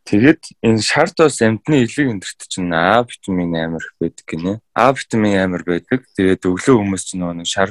[0.04, 4.60] Тэгээд энэ шар тос амтны илэг өндөрт чинь А витамин амар их байдаг гинэ.
[4.74, 6.02] А витамин амар байдаг.
[6.18, 7.70] Тэгээд өглөө хүмүүс чинь нөгөө шар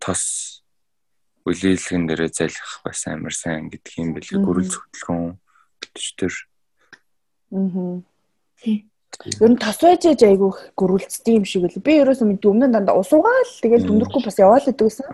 [0.00, 0.64] тос
[1.48, 4.44] үлээлгэн дээрээ залхих бас амар сайн гэдэг юм бэлээ.
[4.44, 5.40] Гөрөл зөвтлгөн
[5.80, 6.34] битчтэр.
[7.52, 8.02] Аа.
[8.60, 8.84] Тий.
[9.26, 11.82] Ер нь тос байж ээж айгүй гөрүүлцдэг юм шиг л.
[11.82, 15.06] Би ерөөсөө мэд өмнө дандаа усуугаал тэгэл дүндрэхгүй бас яваал гэдэг гэсэн.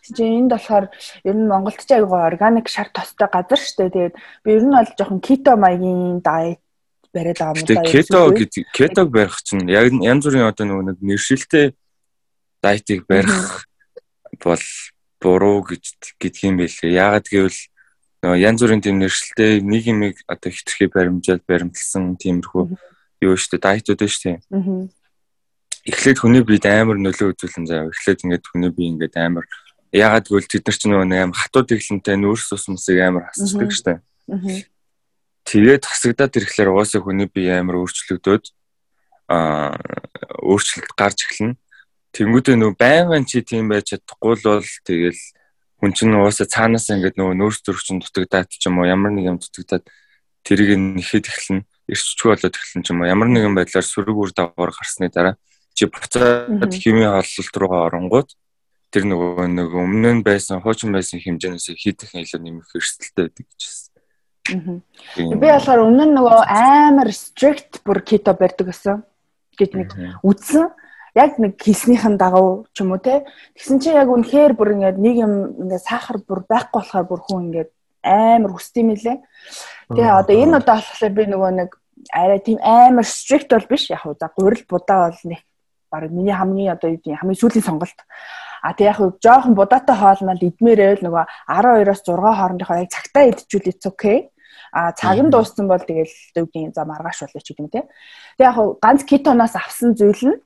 [0.00, 0.86] Тэгэж энд болохоор
[1.28, 3.92] ер нь Монголд ч айгүй органик шар тостой газар штэ.
[3.92, 6.64] Тэгээд би ер нь бол жоохон кето маягийн дайет
[7.12, 7.84] бариад байгаа юм даа.
[7.84, 11.76] Кето гэдэг кетог барих чинь яг янз бүрийн одоо нэг нэршилтэй
[12.64, 13.68] дайтыг барих
[14.40, 14.64] бол
[15.20, 16.96] буруу гэж гэдг юм байлээ.
[16.96, 17.60] Яагаад гэвэл
[18.24, 22.93] нөгөө янз бүрийн тийм нэршилтэй нэг юм одоо хитрхи баримжаад баримтлсан тиймэрхүү
[23.24, 24.44] юу штэ дайтууд штэ.
[24.52, 24.88] Аа.
[25.84, 27.92] Эхлээд хүний биед амар нөлөө үзүүлэн заяа.
[27.92, 29.44] Эхлээд ингээд хүний бие ингээд амар
[29.92, 33.92] ягаад гэвэл тэд нар ч нөгөө амар хатууд иглэнтэй нүүрс усмсыг амар хасчдаг штэ.
[34.32, 34.40] Аа.
[35.44, 38.44] Тэгээд хасагдаад ирэхлээр угаасаа хүний бие амар өөрчлөгдөөд
[39.28, 39.76] аа
[40.40, 41.60] өөрчлөлт гарч эхэлнэ.
[42.16, 45.20] Тэнгүүдээ нөгөө байнгын чи тийм байж чадахгүй л бол тэгэл
[45.84, 49.38] хүн чинь угаасаа цаанаас ингээд нөгөө нөөц төрөгчин дутагдаад ч юм уу ямар нэг юм
[49.42, 49.84] дутагдаад
[50.46, 53.10] тэрийг нэхэд эхэлнэ ирччгүй болоод эхэлсэн ч юм уу.
[53.10, 55.36] Ямар нэгэн байдлаар сөрөг үр дагавар гарсны дараа
[55.74, 58.30] чи буцаад химийн холлолт руугаа оронгууд
[58.94, 63.62] тэр нөгөө нэг өмнө нь байсан хуучин байсан хэмжээнээс хийдэх илүү нэмэх эрсдэлтэй байдаг гэж
[63.66, 65.34] байна.
[65.34, 69.02] Би болохоор өмнө нь нөгөө амар strict бүр keto барьдаг гэсэн.
[69.58, 69.90] Гэж нэг
[70.22, 70.70] үтсэн
[71.18, 73.26] яг нэг хэлснийхэн дагав ч юм уу те.
[73.58, 77.42] Тэгсэн чинь яг үнэхээр бүр ингээд нэг юм ингээд сахар бүр байхгүй болохоор бүр хүн
[77.50, 77.70] ингээд
[78.04, 79.16] амар хүсдэм мэлээ.
[79.90, 81.70] Тэгээ одоо энэ удаа болохоор би нөгөө нэг
[82.12, 85.40] арай тийм амар strict бол биш яг уу за гурил будаа бол нэг
[85.90, 87.98] баг миний хамгийн одоо юу гэдэг хамгийн сүүлийн сонголт.
[88.62, 93.86] А тэг яг жоохон будаатай хоолнол идмээрэл нөгөө 12-оос 6 хоорондынхоо яг цагтаа идчихвэл it's
[93.86, 94.32] okay.
[94.72, 97.84] А цаг нь дууссан бол тэгэл гэдэг за маргааш болчих юм те.
[98.40, 100.36] Тэг яг ганц кетоноос авсан зүйл нь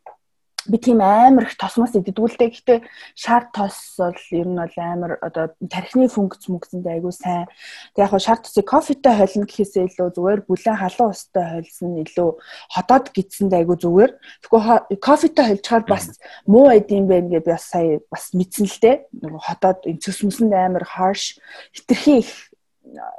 [0.66, 2.51] би тийм амар их тосмос иддгүүлтэй.
[2.51, 2.79] Гэхдээ
[3.14, 7.47] шар тос бол ер нь бол амар одоо тархины функц мөнгөсөндөө айгүй сайн.
[7.94, 12.31] Тэг яг шар тосыг кофетэй холно гэхээсээ илүү зүгээр бүлээн халуун устай холсон илүү
[12.75, 14.12] хотоод гидсэндээ айгүй зүгээр.
[14.42, 14.62] Тэгэхгүй
[14.99, 16.07] кофетэй холжхаар бас
[16.44, 18.97] муу байд юм байна би бас сая бас мэдсэн л дээ.
[19.25, 21.38] Нөгөө хотоод цэс мүсэнд амар harsh
[21.73, 22.31] хитрхи их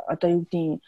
[0.05, 0.81] одоо юу гэдэг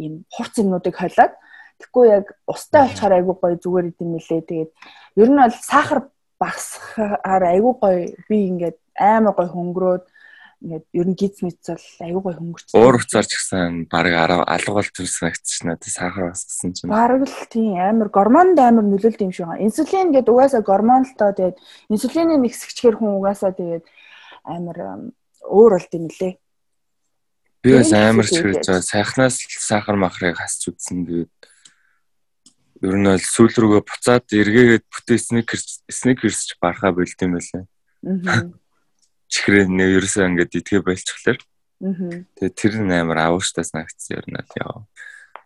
[0.00, 1.34] ийм хурц юмнуудыг холиод
[1.80, 4.42] Тэгэхгүй яг устай олчаар айгүй гоё зүгээр идэм мэлээ.
[4.44, 4.70] Тэгээд
[5.16, 6.00] ер нь бол сахар
[6.36, 10.04] багасхаар айгүй гоё би ингээд аймаа гоё хөнгөрөөд
[10.60, 12.68] ингээд ер нь гиз мэц бол айгүй гоё хөнгөрч.
[12.76, 16.92] Уур уцаар ч гэсэн баг алга бол төрсөн агцсан надад сахар бассан чинь.
[16.92, 19.64] Бараг л тийм амар гормонд амар нөлөөлт юм шиг байна.
[19.64, 21.56] Инсулин гэдэг угаасаа гормон л тоо тэгээд
[21.88, 23.84] инсулины нэгсгчгээр хүн угаасаа тэгээд
[24.44, 24.76] амар
[25.48, 26.34] өөр болд юм лээ.
[27.64, 31.32] Би бас амар ч хэрэг заа сайхнаас сахар махрыг хасч үзсэн тэгээд
[32.80, 37.64] ер нь бол сүүл рүүгээ буцаад эргээгээд бүтээ сникерс сникерс ч барахаа болд юм байлаа.
[38.08, 38.48] Аа.
[39.28, 41.40] Чихрээ нэ ерөөсөө ингээд идгээ байлчихлаар.
[41.84, 42.24] Аа.
[42.40, 44.88] Тэгээ тэр нь амар авууштай санагдсан ер нь яа.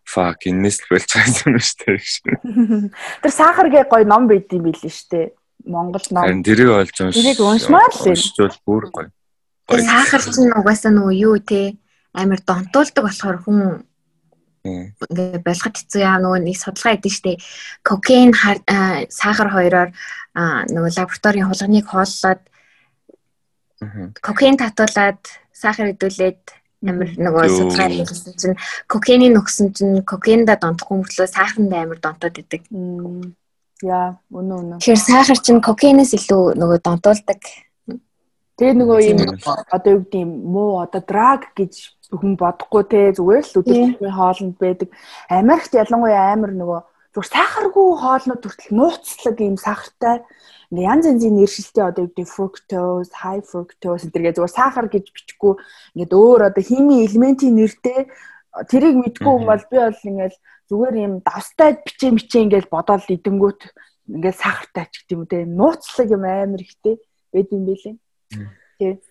[0.06, 2.92] Fuck инээс л болж байгаа юм шүү дээ.
[3.24, 5.26] Тэр сахаргээ гоё ном байд юм билээ шүү дээ.
[5.64, 6.22] Монгол ном.
[6.22, 7.16] Харин тэрийг олж унш.
[7.16, 8.14] Тэрийг уншмаар л юм.
[8.14, 9.08] Уншвал бүр гоё.
[9.64, 11.80] Сахар чинь угаасаа нөгөө юу те
[12.12, 13.88] амар донтуулдаг болохоор хүн
[14.64, 16.00] ингээ болгож хэцүү.
[16.00, 17.32] Яа нөгөө нэг судалгаа хийдэж штэ
[17.84, 18.32] кокаин
[19.12, 19.90] сахар хоёроор
[20.72, 22.42] нөгөө лабораторийн хулганыг хооллоод
[24.24, 25.20] кокаин татуулаад
[25.52, 26.42] сахар идүүлээд
[26.84, 28.56] амар нөгөө судалгаа хийсэн чинь
[28.88, 32.62] кокаины нөхсөн чинь кокаинда донтохгүй мөртлөө сахарнд амар донтоод идэг.
[33.82, 34.80] Яа, үнэн үнэн.
[34.80, 37.40] Тэгэхээр сахар чинь кокаинээс илүү нөгөө донтуулдаг.
[38.54, 41.72] Тэгээ нөгөө юм одоо юу гэдэг юм муу одоо драг гэж
[42.20, 44.88] хүн бодохгүй те зүгээр л өдөртний хоолнд байдаг.
[45.30, 46.80] Америкт ялангуяа амар нөгөө
[47.14, 50.26] зүгээр сахаргүй хоолнууд хүртэл нууцлаг юм сахартай.
[50.74, 55.54] Ингээ янз янзын нэршилтэй одоо юу гэдэг fructose, high fructose гэдэргээ зүгээр сахар гэж бичихгүй
[55.94, 58.10] ингээд өөр одоо химийн элементийн нэртэй
[58.66, 60.38] тэрийг мэдгүй юм бол би бол ингээл
[60.70, 63.60] зүгээр юм давстай бичээ мичээ ингээл бодоол идэнгүүт
[64.10, 65.38] ингээл сахартай ч гэдэг юм те.
[65.46, 66.98] Нууцлаг юм амар ихтэй.
[67.32, 67.94] Байд юм бэлээ.
[68.78, 69.02] Тэг.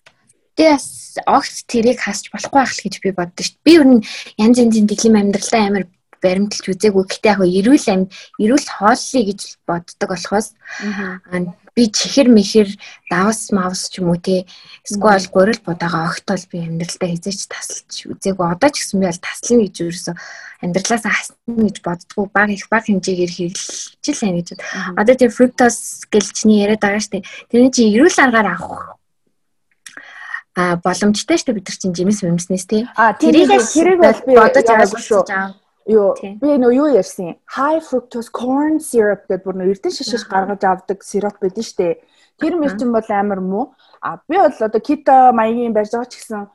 [0.54, 3.64] Тэ бас огт тэрийг хасч болохгүй байх л гэж би боддоо шүү дээ.
[3.66, 4.00] Би ер нь
[4.38, 5.84] янз янзын дэглэм амьдралаа амар
[6.22, 7.04] баримталж үзээгүй.
[7.10, 8.08] Гэтэ яг эрүүл амьд
[8.40, 10.48] эрүүл хооллоё гэж боддог болохоос
[11.74, 12.70] би чихэр мэхэр
[13.10, 14.46] давс мавс ч юм уу те
[14.86, 19.66] эсвэл гурил будаага огтол би амьдралдаа хизээч тасалж үзээгүй одоо ч гэсэн би бол таслана
[19.66, 20.12] гэж ерөөсө
[20.62, 24.48] амьдралаас хасна гэж боддгоо баг их баг хэмжээгээр хэрэглэж л байна гэж.
[24.94, 27.26] Одоо тэр гэж чиний яриад байгаа штэ.
[27.50, 29.02] Тэрний чи эрүүл аргаар авах
[30.56, 32.86] а боломжтой штэ бид нар чинь жимс мэмснээс тий.
[32.96, 35.22] А тэрийг тэрийг бол би бодож байгаагүй шүү.
[35.84, 40.62] Юу би нөө юу ярьсан high fructose corn syrup гэдэг бүр нөө эрдэн шишиж гаргаж
[40.64, 42.00] авдаг сироп байдаг штэ.
[42.38, 43.74] Тэр мэрчин бол амар муу.
[44.00, 46.48] А би бол одоо keto маягийн барьж байгаа ч гэсэн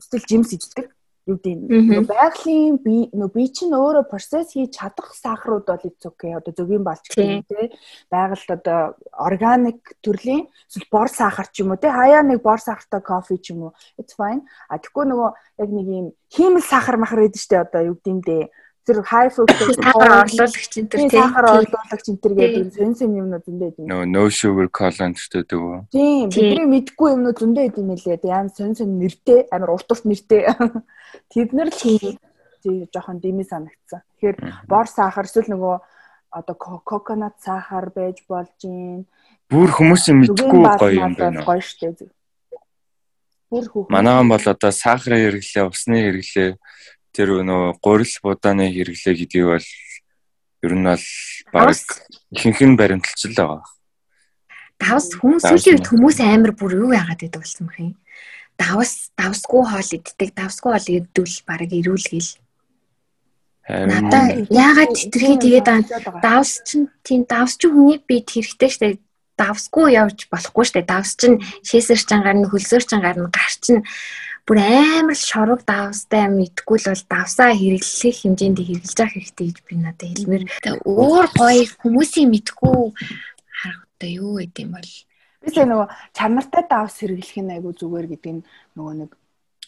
[0.00, 0.94] стил жимс иждэг
[1.26, 6.36] юу гэдэг байгалийн би нөө би чинь өөрөө процесс хийж чадах сахарууд бол okay.
[6.36, 7.72] Одоо зөвгийн балч гэх тий.
[8.12, 13.00] байгальд одоо органик төрлийн эсвэл бор сахар ч юм уу тий хаяа нэг бор сахартай
[13.00, 13.72] кофе ч юм уу.
[13.96, 14.44] It's fine.
[14.68, 15.30] А тэгэхгүй нөгөө
[15.64, 18.52] яг нэг юм хиймэл сахар махар гэдэг штэ одоо юу гэдэг
[18.84, 22.92] тэр high fructose сахар орлуулагч энэ төр тийм сахар орлуулагч энэ төр гэдэг юм сэн
[22.92, 23.88] сэн юмнууд зөндөө байдаг.
[23.88, 25.78] No no sugar collant гэдэг үү?
[25.88, 28.20] Тийм бидний мэдгүй юмнууд зөндөө байдаг юм лээ.
[28.28, 30.52] Яан сэн сэн нэртэй амар урт урт нэртэй.
[31.32, 32.20] Тэд нар л тийм
[32.92, 34.04] жоохон дими санагдсан.
[34.20, 34.36] Тэгэхээр
[34.68, 35.76] бор сахар эсвэл нөгөө
[36.28, 39.08] одоо коконат сахар байж болж гин.
[39.48, 41.40] Бүр хүмүүсийн мэдгүй гоё юм байна.
[41.40, 42.04] Гоё штэ.
[43.48, 43.92] Бүр хүүхэн.
[43.92, 46.50] Манайхан бол одоо сахарын хэрэглээ, усны хэрэглээ
[47.14, 49.68] тэр нөө гурил будааны хэрэглээ гэдгийг бол
[50.66, 51.06] ер нь бол
[51.54, 51.78] баг
[52.34, 53.62] ихэнх нь баримталж л байгаа.
[54.82, 57.94] Давс хүмүүс үед хүмүүс амар бүр юу яагаад гэдэг болсон бэх юм.
[58.58, 62.30] Давс давсгүй хоол иддэг, давсгүй хоол идвэл баг ирүүлгээл.
[63.64, 65.68] Надаа яагаад тэтэрхий тэгээд
[66.20, 68.88] давс чинь тийм давс чинь хүний бие хэрэгтэй штэ
[69.40, 73.80] давсгүй явж болохгүй штэ давс чинь шээсэр чин гарна хөлсөөр чин гарна гар чин
[74.44, 79.74] бүр амар шорог давстай мэдгүй л бол давсаа хэрэглэх хэмжээнд хэрэглэж явах хэрэгтэй гэж би
[79.80, 80.44] надад хэлмээр.
[80.84, 82.76] Өөр гоё хүмүүсийн мэдгүй
[83.48, 84.92] харах одоо юу гэдэм юм бол?
[85.40, 88.44] Би сая нөгөө чанартай давс хэрэглэх нь айгүй зүгээр гэдэг нь
[88.76, 89.10] нөгөө нэг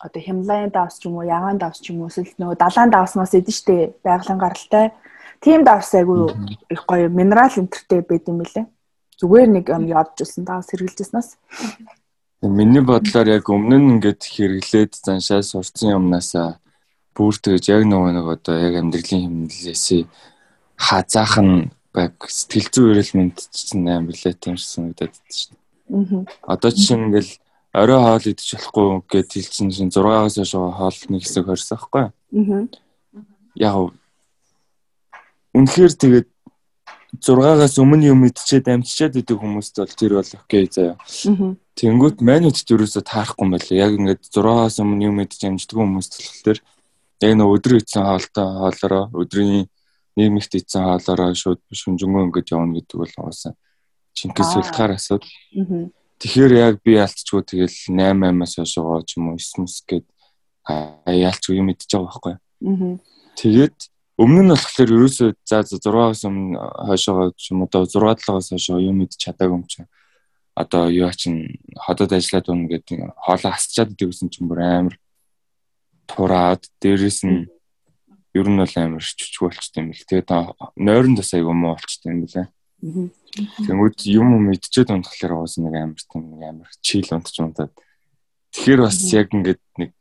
[0.05, 3.33] одоо хямлайн давс ч юм уу ягаан давс ч юм уу эсвэл нөгөө далайн давснаас
[3.33, 4.93] идэн штэ байгалийн гаралтай.
[5.41, 6.37] Тийм давс айгүй
[6.69, 8.69] их гоё минерал энтертэй байд юм билэ
[9.17, 11.29] зүгээр нэг юм ядж ирсэн давс хэрэглэжсэнээс
[12.43, 16.61] Миний бодлоор яг өмнө нь ингээд хэрэглээд заншаа сурцсан юмнасаа
[17.17, 20.05] бүртгэж яг нөгөө нэг одоо яг амьдралын хэмнэлээсээ
[20.77, 26.25] хазаахан баг сэтгэл зүйн эрэл мэдчихсэн юм билээ тийм санагдаад байна шүү дээ.
[26.45, 27.33] Одоо чинь ингээл
[27.73, 32.05] орой хоол идэж болохгүй гэд хэлсэн чинь 6-аас хойш хоол нэг хэсэг хорсон байхгүй.
[32.13, 32.69] Аа.
[33.57, 33.75] Яг
[35.57, 36.29] үнэхээр тэгээд
[37.21, 40.97] 6-аас өмнө юм идчихэд амжичаад идэг хүмүүст бол тэр бол окей заяа.
[41.77, 43.71] Тэнгүүт манайд ерөөсө таарахгүй байна.
[43.73, 46.59] Яг ингээд 6-аас өмнө юм мэдж амждаг хүмүүс болохоор
[47.21, 49.69] яг нөө өдөр идсэн хоолтой хоолороо өдрийн
[50.17, 53.55] нийгмигт идсэн хоолороо шууд шүнжэнгөө ингээд явна гэдэг бол уусаа
[54.17, 55.29] чинкис султгаар асуудал.
[56.17, 60.07] Тэгэхээр яг би ялцчгүй тэгэл 8-8-аас хойшоо ч юм уу 9-9 гээд
[61.05, 62.35] яалчгүй юм идчихэж байгаа байхгүй.
[63.37, 63.77] Тэгээд
[64.17, 66.57] өмнө нь болохоор ерөөсөө за 6-аас өмнө
[66.89, 69.89] хойшоо ч юм уу 6-7-аас хойшоо юм идчих чадаагүй юм чинь
[70.57, 74.97] одоо юу чинь ходод ажиллаад байна гэдэг хоолоо хасчаад идэг гэсэн чинь бүр амар
[76.09, 77.45] тураад дээрэс нь
[78.33, 80.09] ер нь бол амар чүчг болчтой юм бэл.
[80.09, 80.31] Тэгээд
[80.81, 82.47] нойронд бас айгүй муу болчтой юм бэлээ.
[83.69, 87.73] Тэнгүүд юм мэдчихэд унтахлаар уус нэг амар тийм амар чийл унтч унтаад.
[88.53, 89.93] Тэгэхээр бас яг ингээд нэг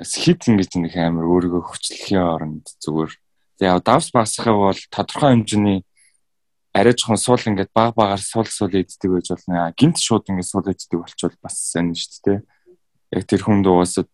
[0.00, 3.12] хит ингэж нэг амар өөрийгөө хүчлэхийн оронд зүгээр.
[3.60, 5.84] Тэгээ давс басахыг бол тодорхой хэмжээний
[6.72, 9.68] арай жоохон суул ингээд баг багаар суул суул иддэг байж болно.
[9.76, 12.40] Гинт шууд ингээд суул иддэг болчвол бас сайн шүү дээ.
[13.12, 14.08] Яг тэр хүнд уусаад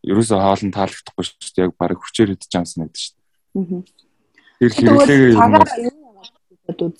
[0.00, 1.64] ерөөсөө хоолн таалагдахгүй шүү дээ.
[1.68, 3.84] Яг баг хүчээр идэж байгаа санагдаж шүү дээ.
[4.64, 6.96] Тэр хэрэглээгээ юм.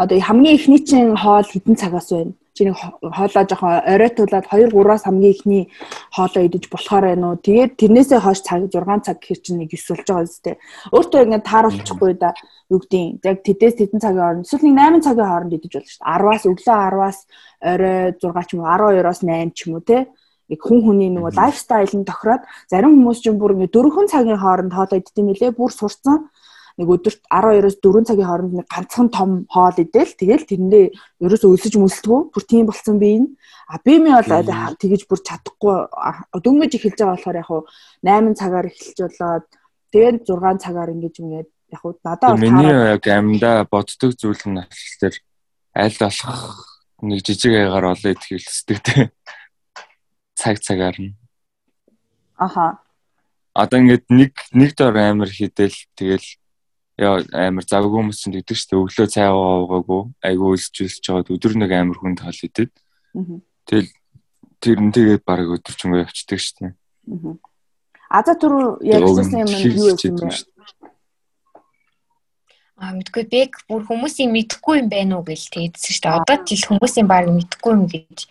[0.00, 5.34] Одоо хамгийн ихний чинь хоол хідэн цагаас байна чиний хоолоо жоохон оройтуулаад 2 3-аас хамгийн
[5.34, 5.64] ихний
[6.10, 7.38] хоолоо идэж болохоор байна уу.
[7.38, 10.54] Тэгээд тэрнээсээ хойш цаг 6 цаг гэхэр чинь нэг 9 болж байгаа үстэй.
[10.90, 12.34] Өөртөө ингэ тааруулчихгүй да
[12.66, 16.02] юу гэдیں۔ Яг тэдээс тэдэн цагийн хооронд эсвэл нэг 8 цагийн хооронд идэж болно шүү
[16.02, 16.18] дээ.
[16.18, 17.18] 10-аас өглөө 10-аас
[17.62, 19.98] орой 6 ч юм уу 12-оос 8 ч юм уу те
[20.48, 22.42] нэг хүн хүний нөгөө лайфстайл нь тохироод
[22.72, 26.32] зарим хүмүүс ч бүр ингээ дөрвөн цагийн хооронд хоолоо иддэг юм лээ бүр сурцсан
[26.78, 30.14] нэг өдөрт 12-оос 4 цагийн хооронд нэг ганцхан том хоол идэл.
[30.14, 30.86] Тэгэл тэрэндээ
[31.18, 33.34] ерөөсөө өлсөж мөсөлдгөө бүр тийм болсон би энэ.
[33.66, 35.76] А би ми бол тэгэж бүр чадахгүй
[36.38, 37.50] дөнгөж эхэлж байгаа болохоор яг
[38.06, 39.46] 8 цагаар эхэлж болоод
[39.90, 45.14] тэгээд 6 цагаар ингэж ингээд яг надад бол миний яг амьда боддог зүйл нь болохоор
[45.74, 46.42] аль болох
[47.02, 49.10] нэг жижиг аягаар олоо идэх хэлсдэг те.
[50.34, 51.18] Цаг цагаар нь.
[52.38, 52.82] Аха.
[53.54, 56.26] Одоо ингээд нэг нэг дор амир хідэл тэгэл
[56.98, 61.70] Яа амар завгүй хүмүүс чинь гэдэг чинь өглөө цай уугаагүй айгүй үлсжүүлж жоод өдөр нэг
[61.70, 62.74] амар хүн тал идэв.
[63.70, 63.90] Тэгэл
[64.58, 66.72] тэр нь тэгээд баг өдөрчөнгөө явцдаг шүү дээ.
[68.10, 70.34] Аза түр ярьсан юм юу юм бэ?
[72.78, 76.18] А мэдгүй бэг бүр хүмүүсийн мэдхгүй юм байна уу гэж тэгдсэн шүү дээ.
[76.18, 78.26] Одоо жил хүмүүсийн баг мэдхгүй юм гэж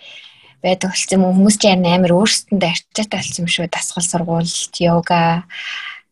[0.64, 3.68] байдаг болсон юм хүмүүс чинь амар өөрсдөндөө арчаатай болсон юм шүү.
[3.72, 5.44] Дасгал сургуульд йога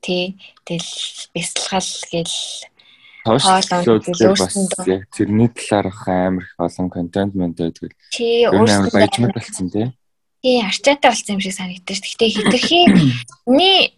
[0.05, 0.37] тий
[0.69, 0.93] тэгэл
[1.33, 2.35] бясалгал гэл
[3.25, 7.97] хоолоо бас яг тэрний талаарх амар их олон контент мэнд байдаг.
[8.13, 9.89] Тий өөрсдөө баяжмаг болсон тий.
[10.45, 11.97] Тий арчаатай болсон юм шиг санагдаж.
[12.05, 12.81] Гэхдээ хитрхи
[13.49, 13.97] ни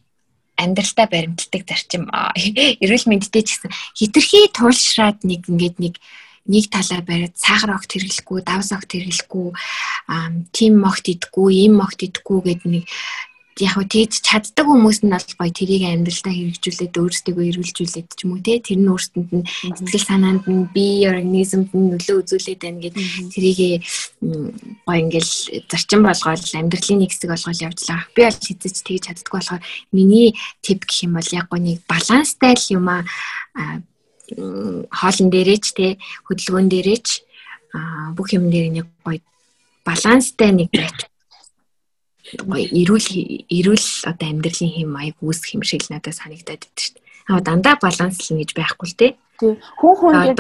[0.56, 6.00] амьдралдаа баримтлагдаг зарчим эрүүл мэндтэй ч гэсэн хитрхи туулшраад нэг ингээд нэг
[6.48, 9.52] нэг талаар бариад сахар огт хэрэглэхгүй, давс огт хэрэглэхгүй,
[10.56, 12.86] тим могт идэхгүй, им могт идэхгүй гэдэг нэг
[13.58, 18.38] яг хөө тэгж чаддаг хүмүүс нь бол гоё тэрийг амьдралдаа хэрэгжүүлээд өөрсдөө эргэлжүүлээд ч юм
[18.38, 22.80] уу те тэр нь өөрсдөнд нь сэтгэл санаанд нь бие организмд нь нөлөө үзүүлээд байна
[22.86, 22.96] гэд
[23.34, 23.60] тэрийг
[24.86, 25.32] гоё ингээл
[25.66, 28.06] зарчим болгоод амьдралын нэг хэсэг болгоод явжлаа.
[28.14, 30.30] Би бол хэзээ ч тэгж чаддаггүй болохоор миний
[30.62, 33.02] тип гэх юм бол яг гоо нэг баланстай л юм аа
[34.92, 35.98] хоолн дээрээч те
[36.28, 37.08] хөдөлгөөн дээрээч
[38.16, 39.24] бүх юм дээр нэг гоё
[39.88, 41.08] баланстай нэг байж
[42.36, 43.10] гоё эрүүл
[43.48, 47.06] эрүүл одоо амьдралын хэм маяг үүсэх юм шиг л надад санагдаад байдаг шүү дээ.
[47.32, 49.00] Аа дандаа баланслна гэж байхгүй л.
[49.00, 49.12] Тий.
[49.38, 50.40] Хүн хүнд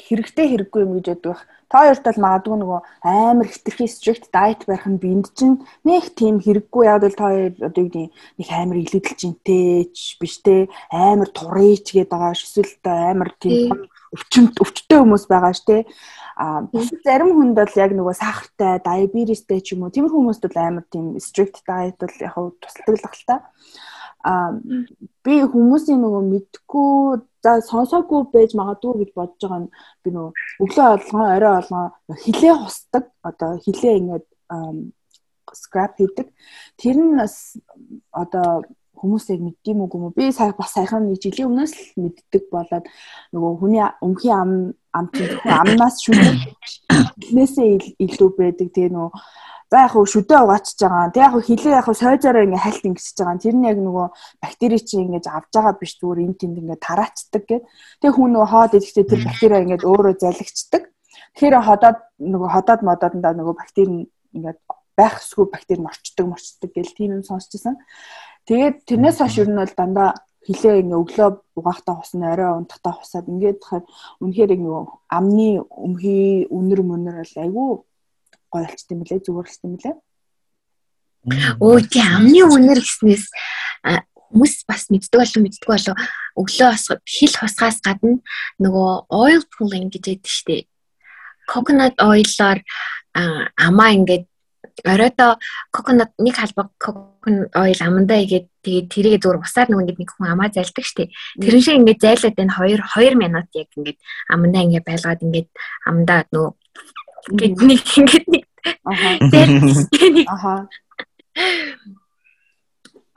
[0.00, 1.38] хэрэгтэй хэрэггүй юм гэж яддаг.
[1.68, 6.38] Та хоёрт бол магадгүй нөгөө амар хитрхи strict diet барих нь биэнд чинь нэг тийм
[6.38, 8.06] хэрэггүй яг л та хоёр одоо юу гэдэг
[8.38, 14.62] нэг амар илүүдэл чинтэй ч биш те амар турыч гэдэг байгаа эсвэл амар тийм өвчмөд
[14.62, 15.78] өвчтэй хүмүүс байгаа ш те
[16.36, 16.66] А
[17.06, 21.14] зарим хүнд бол яг нөгөө сахартай, диабетестэй ч юм уу тиймэр хүмүүст бол амар тийм
[21.22, 23.36] strict diet бол яг тусалдаг л ахalta.
[24.26, 24.50] А
[25.22, 29.70] би хүмүүсийн нөгөө мэдгүй за сонсоогүй байж магадгүй гэж бодож байгаа нь
[30.02, 30.32] би нөгөө
[30.64, 31.86] өглөө олгон орой олгон
[32.18, 34.26] хилээ хусдаг одоо хилээ ингээд
[35.54, 36.34] scrap хийдэг.
[36.82, 37.54] Тэр нь бас
[38.10, 38.66] одоо
[38.98, 40.16] хүмүүсийг мэддэм үгүй юм уу?
[40.16, 42.84] Би сая бас саяхан нэг жилийн өмнөөс л мэддэг болоод
[43.34, 44.52] нөгөө хүний өмхийн ам
[44.94, 46.38] ам чинь амнаас шүдэх
[47.20, 48.68] эхнээсээ илүү байдаг.
[48.70, 49.10] Тэгээ нөгөө
[49.74, 51.10] за яг хөө шүдэ угаачж байгаа.
[51.10, 53.42] Тэг яг хөө хилээ яг хөө сойжороо ингээ хальт ингэсэж байгаа.
[53.42, 54.06] Тэр нь яг нөгөө
[54.38, 57.64] бактери чинь ингээ авж байгаа биш зүгээр энэ тэнд ингээ тараачдаг гэд.
[57.98, 60.82] Тэг хүн нөгөө хоод идэхдээ тэр бактери ингээ өөрөө залгичдаг.
[61.34, 64.54] Тэгэхээр ходоод нөгөө ходоод модоодоо нөгөө бактери ингээ
[64.94, 67.74] байх эсгүй бактери морчдөг морчдөг гэл тийм юм сонсчихсан.
[68.44, 70.10] Тэгээд тэрнээс хойш ер нь бол дандаа
[70.44, 73.84] хилээ ингээ өглөө угаахтаа хусна орой унтахтаа хусаад ингээд тэгэхээр
[74.20, 77.68] үнэхээр нөгөө амны өмхий үнэр мөнөр бол айгүй
[78.52, 79.96] гоё болчт юм лээ зүгээр болчт юм лээ.
[81.64, 83.24] Өө тий амны үнэр гэснээс
[84.34, 85.96] хүмүүс бас мэддэг болов мэддэг болов
[86.36, 88.20] өглөө бас хил хусгаас гадна
[88.60, 90.68] нөгөө oil pulling гэж яддаг штеп.
[91.48, 92.60] Coconut oil-оор
[93.56, 94.28] амаа ингээд
[94.82, 95.38] оройдоо
[95.70, 100.26] coconut нэг халбаг coconut oil амандаа игээд тэгээд тэрийг зүгээр усаар нэг ингээд нэг хүн
[100.34, 101.10] амаа зайлдаг штеп.
[101.38, 105.48] Тэрэн шиг ингээд зайлаад энэ 2 2 минут яг ингээд амандаа ингээд байлгаад ингээд
[105.86, 106.48] амандаа нөө
[107.30, 108.44] ингээд нэг ингээд нэг
[110.26, 110.66] аха.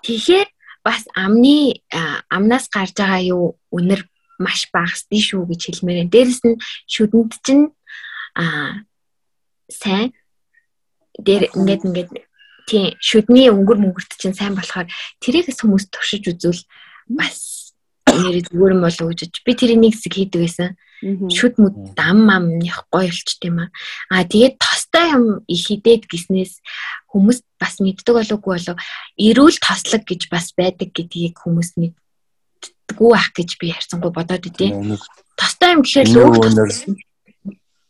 [0.06, 0.50] Тэгэхээр
[0.86, 1.82] бас амны
[2.30, 4.06] амнаас гарч байгаа юу үнэр
[4.40, 6.08] маш багасдээ шүү гэж хэлмээр.
[6.14, 7.74] Дээрэс нь шүдэнд чинь
[8.38, 8.86] а
[9.68, 10.14] сайн
[11.18, 12.10] дээр ингээд ингээд
[12.68, 14.92] тийм шүдний өнгөр мөнгөрт чинь сайн болохоор
[15.24, 16.62] тэрийгс хүмүүс туршиж үзвэл
[17.08, 17.74] бас
[18.08, 20.70] нэр зүгээр юм болов гэж би тэрийг нэг хэсэг хийдэг байсан.
[21.30, 23.70] Шүд мүд ам амных гоё болчт юм аа.
[24.10, 26.60] Аа тэгээд тостой юм их хідээд гиснээс
[27.14, 28.78] хүмүүс бас мэддэг болоогүй болов
[29.16, 34.98] эрүүл тослог гэж бас байдаг гэдгийг хүмүүс мэддэггүй ах гэж би харцангуй бодоод идэв.
[35.38, 36.98] Тостой юм гэхээр л өөр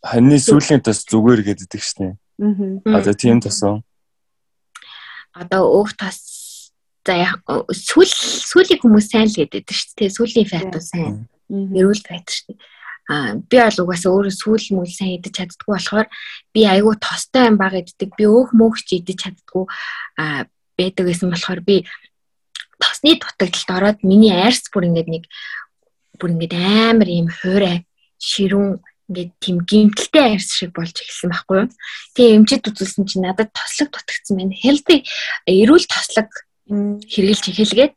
[0.04, 2.20] ханы сүүлийн тас зүгээр гэдэг штеп.
[2.38, 3.02] Аа.
[3.02, 3.82] Одоо тийм тосоо.
[5.34, 6.72] Одоо өөх тас
[7.08, 7.40] за
[7.72, 10.16] сүүл сүүлийн хүмүүс сайн л гэдэг шүү дээ.
[10.16, 11.28] Сүүлийн фат сайн.
[11.50, 12.60] Эрүүл фат шүү дээ.
[13.08, 16.08] Аа би бол угаасаа өөрөө сүүл мөл сайн идэж чаддгүй болохоор
[16.52, 18.12] би айгүй тостой юм баг иддэг.
[18.20, 19.64] Би өөх мөөгч идэж чаддгүй
[20.20, 21.88] аа байдаг гэсэн болохоор би
[22.84, 25.24] тосны дутагдлалд ороод миний айрс бүр ингээд нэг
[26.20, 27.88] бүр ингээд амар юм хуурай
[28.20, 31.70] ширүүн ингээд тийм гимтэлтэй арьс шиг болж эхэлсэн байхгүй юу.
[32.16, 34.56] Тэгээ эмчэд үзүүлсэн чинь надад тослог дутагдсан байна.
[34.56, 35.08] Healthy
[35.48, 36.30] эрүүл тослог
[36.68, 37.94] хэрэгжилж эхэлгээд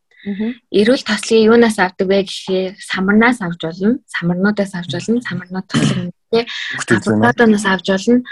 [0.70, 3.98] эрүүл тослыг юунаас авдаг вэ гэхээр самарнаас авч болно.
[4.06, 5.18] Самарнуудаас авч болно.
[5.24, 6.46] Самарнууд тослог тий
[6.78, 8.22] авокадоноос авч болно.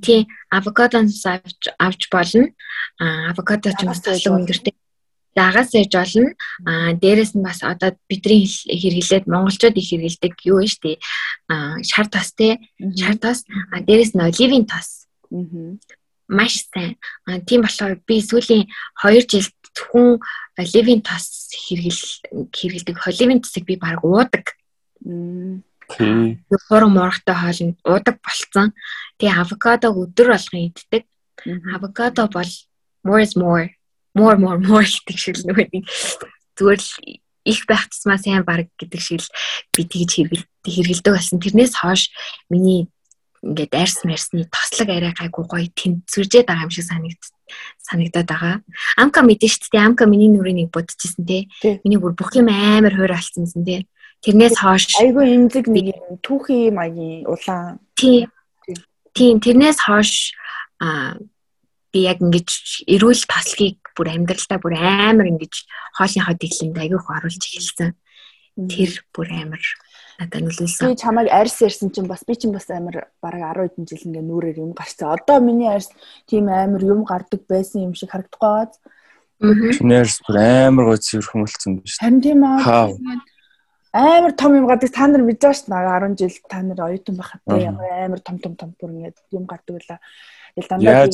[0.00, 2.48] Тий авокадоноос авч авч болно.
[2.98, 4.72] Авокадо ч бас тослог өндөртэй
[5.34, 6.28] Загаас ээж болно.
[6.68, 11.00] Аа дээрэс нь бас одоо бидний хэрэглээд монголчууд их хэрэглэдэг юу вэ штэ.
[11.48, 12.60] Аа шар тос те.
[12.76, 13.48] Шар тос.
[13.72, 15.08] Аа дээрэс нь living тос.
[15.32, 15.80] Аа
[16.28, 17.00] маш сайн.
[17.24, 18.68] Аа тийм болохоор би сүүлийн
[19.00, 20.20] 2 жилд зөвхөн
[20.60, 22.04] living тос хэрэгэл
[22.52, 22.96] хэрэгэлдэг.
[23.16, 24.52] Living тосыг би баг уудаг.
[25.00, 26.44] Тий.
[26.68, 28.76] Форум моргтой хоолнд уудаг болцсон.
[29.16, 31.08] Тэгээ авокадо өдөр болгон иддэг.
[31.72, 32.52] Авокадо бол
[33.04, 33.72] more is more
[34.14, 35.84] more more more гэдэг шиг л нөгөө нэг
[36.56, 36.92] зүгээр л
[37.44, 39.28] их байх тусмаа сайн баг гэдэг шиг л
[39.74, 41.42] би тэгж хэрэгэлдэг хэрэгэлдэг болсон.
[41.42, 42.12] Тэрнээс хойш
[42.52, 42.86] миний
[43.42, 47.22] ингээд арьс марсны тослог арай гайгүй гоё тэнцвэржээд байгаа юм шиг санагд
[47.82, 48.56] санагдаад байгаа.
[48.94, 49.82] Амка мэдэн шүү дээ.
[49.82, 51.50] Амка миний нүрийг нэг будчихсан те.
[51.82, 53.90] Миний бүр бүх юм амар хойр алдсансэн те.
[54.22, 57.82] Тэрнээс хойш айгүй имзэг нэг юм түүхий маягийн улаан.
[57.98, 58.30] Тийм.
[59.10, 60.38] Тийм тэрнээс хойш
[60.78, 61.18] а
[61.90, 65.54] би яг ингэж эрүүл таслыг бүр амьдралдаа бүр амар ингэж
[65.96, 67.90] хоолныхоо дэглэмд аягүйх оруулж эхэлсэн.
[68.52, 69.62] Тэр бүр амар
[70.20, 70.92] надад нөлөөлсөн.
[70.92, 74.24] Би чамайг арьс ярьсан чинь бас би чинь бас амар бараг 10 хэдэн жил ингээ
[74.28, 75.12] нүрээр юм гарцсан.
[75.12, 75.88] Одоо миний арьс
[76.28, 78.76] тийм амар юм гардаг байсан юм шиг харагдах байгааз.
[79.40, 81.96] Чиний арьс бүр амар гоо цэвэрхэн болсон биш.
[81.98, 82.60] Харин тийм аа.
[83.92, 86.16] Амар том юм гардаг та нар мэдэж байгаа шүү дээ.
[86.16, 90.00] 10 жил та нар оюутан байхад амар том том том бүр ингээ юм гардаг байлаа.
[90.54, 91.08] Тэгэл дандаа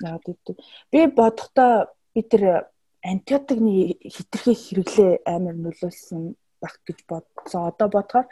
[0.00, 0.56] яагаад гэдэг.
[0.92, 2.68] Би бодохдоо би тэр
[3.04, 7.68] антибиотикны хитрхи хэрэглээ амар нөлөөлсөн баг гэж бодсон.
[7.68, 8.26] Одоо бодохоор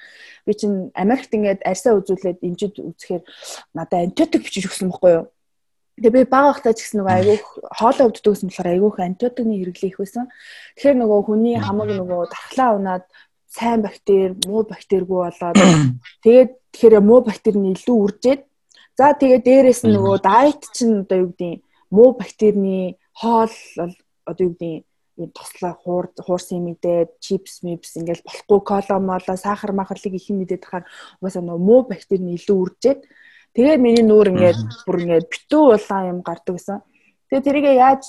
[0.47, 3.23] би чинь Америкт ингээд арьсаа үзүүлээд эмчид үзэхээр
[3.75, 5.27] надад антибиотик бичиж өгсөн байхгүй юу?
[5.97, 7.47] Тэгээ би бага ахтаа ч гэсэн нөгөө айгүйх
[7.79, 10.25] хоолой өвддөг гэсэн болохоор айгүйх антибиотикны хэрэглээ их байсан.
[10.77, 13.05] Тэгэхээр нөгөө хүний хамаг нөгөө дархлаа унаад
[13.49, 15.57] сайн бактери, муу бактеригүй болоод
[16.25, 18.43] тэгээд тэгэхээр муу бактерийн илүү үржээд
[18.97, 21.61] За тэгээ дээрэс нь нөгөө дайт чинь одоо юу гэдэг
[21.93, 23.53] муу бактерийн хоол
[24.25, 24.85] одоо юу гэдэг
[25.21, 30.65] юм туслаа хуур хуурсан мэдээд чипс мипс ингээл болохгүй кола мола сахар махарлыг их мэдээд
[30.65, 30.85] тахаар
[31.21, 33.01] угаасаа нөгөө муу бактерийн илүү үржээд
[33.53, 36.81] тэгээ миний нүүр ингээд бүр ингээд битүү улаан юм гардаг гэсэн.
[37.29, 38.05] Тэгээ тэрийгээ яаж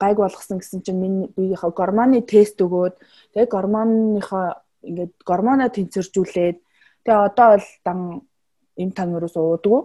[0.00, 2.96] гайг болгосон гэсэн чинь миний биеийнхээ гормоны тест өгөөд
[3.36, 4.44] тэгээ гормоныхоо
[4.84, 6.56] ингээд гормоно тэнцвэржүүлээд
[7.04, 7.98] тэгээ одоо бол дан
[8.80, 9.82] эм тан өрөөс уудаггүй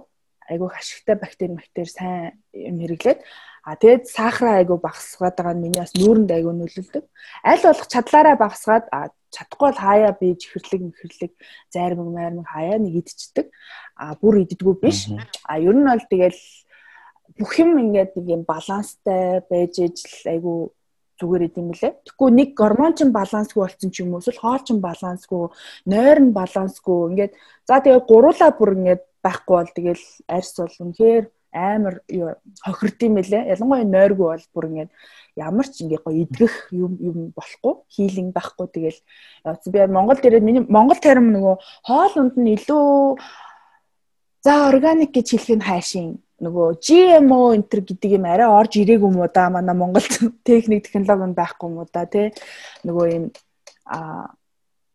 [0.49, 3.19] айгүй ашигтай бактери бактери сайн юм хэрэглээд
[3.65, 7.05] а тэгээд сахараа айгүй багасгаад байгаа нь миний бас нүүрэнд айгүй нөлөөлдөг.
[7.41, 8.85] Аль болох чадлаараа багасгаад
[9.33, 11.33] чадахгүй бол хаяа би чихэрлэг мэхэрлэг
[11.73, 13.49] зайрмаг майрмаг хаяа нэг идчихдэг.
[13.97, 15.09] А бүр иддэггүй биш.
[15.49, 16.41] А ер нь бол тэгэл
[17.41, 20.59] бүх юм ингээд нэг юм баланстай байж ижил айгүй
[21.19, 21.93] зүгээр идэм билээ.
[22.03, 25.43] Тэгэхгүй нэг гормон ч балансгүй болсон ч юм уу эсвэл хоол ч балансгүй,
[25.87, 26.99] нойр нь балансгүй.
[27.11, 27.33] Ингээд
[27.67, 31.95] за тэгээ гуруула бүр ингээд байхгүй бол тэгэл арьс бол үнэхээр амар
[32.65, 33.47] хохирд юм билээ.
[33.55, 34.91] Ялангуяа нойргүй бол бүр ингээд
[35.39, 38.99] ямар ч ингээ гоё идгэх юм юм болохгүй, хилинг байхгүй тэгэл
[39.71, 41.55] би Монгол дээрээ миний Монгол терм нөгөө
[41.87, 43.19] хоол унд нь илүү
[44.43, 49.19] за органик гэж хэлэх нь хайшин нөгөө GMO энтер гэдэг юм арай орж ирээгүй юм
[49.23, 50.09] уу да манай Монголд
[50.47, 52.33] техник технологи нь байхгүй юм уу да тий
[52.83, 53.25] нөгөө юм
[53.85, 54.35] а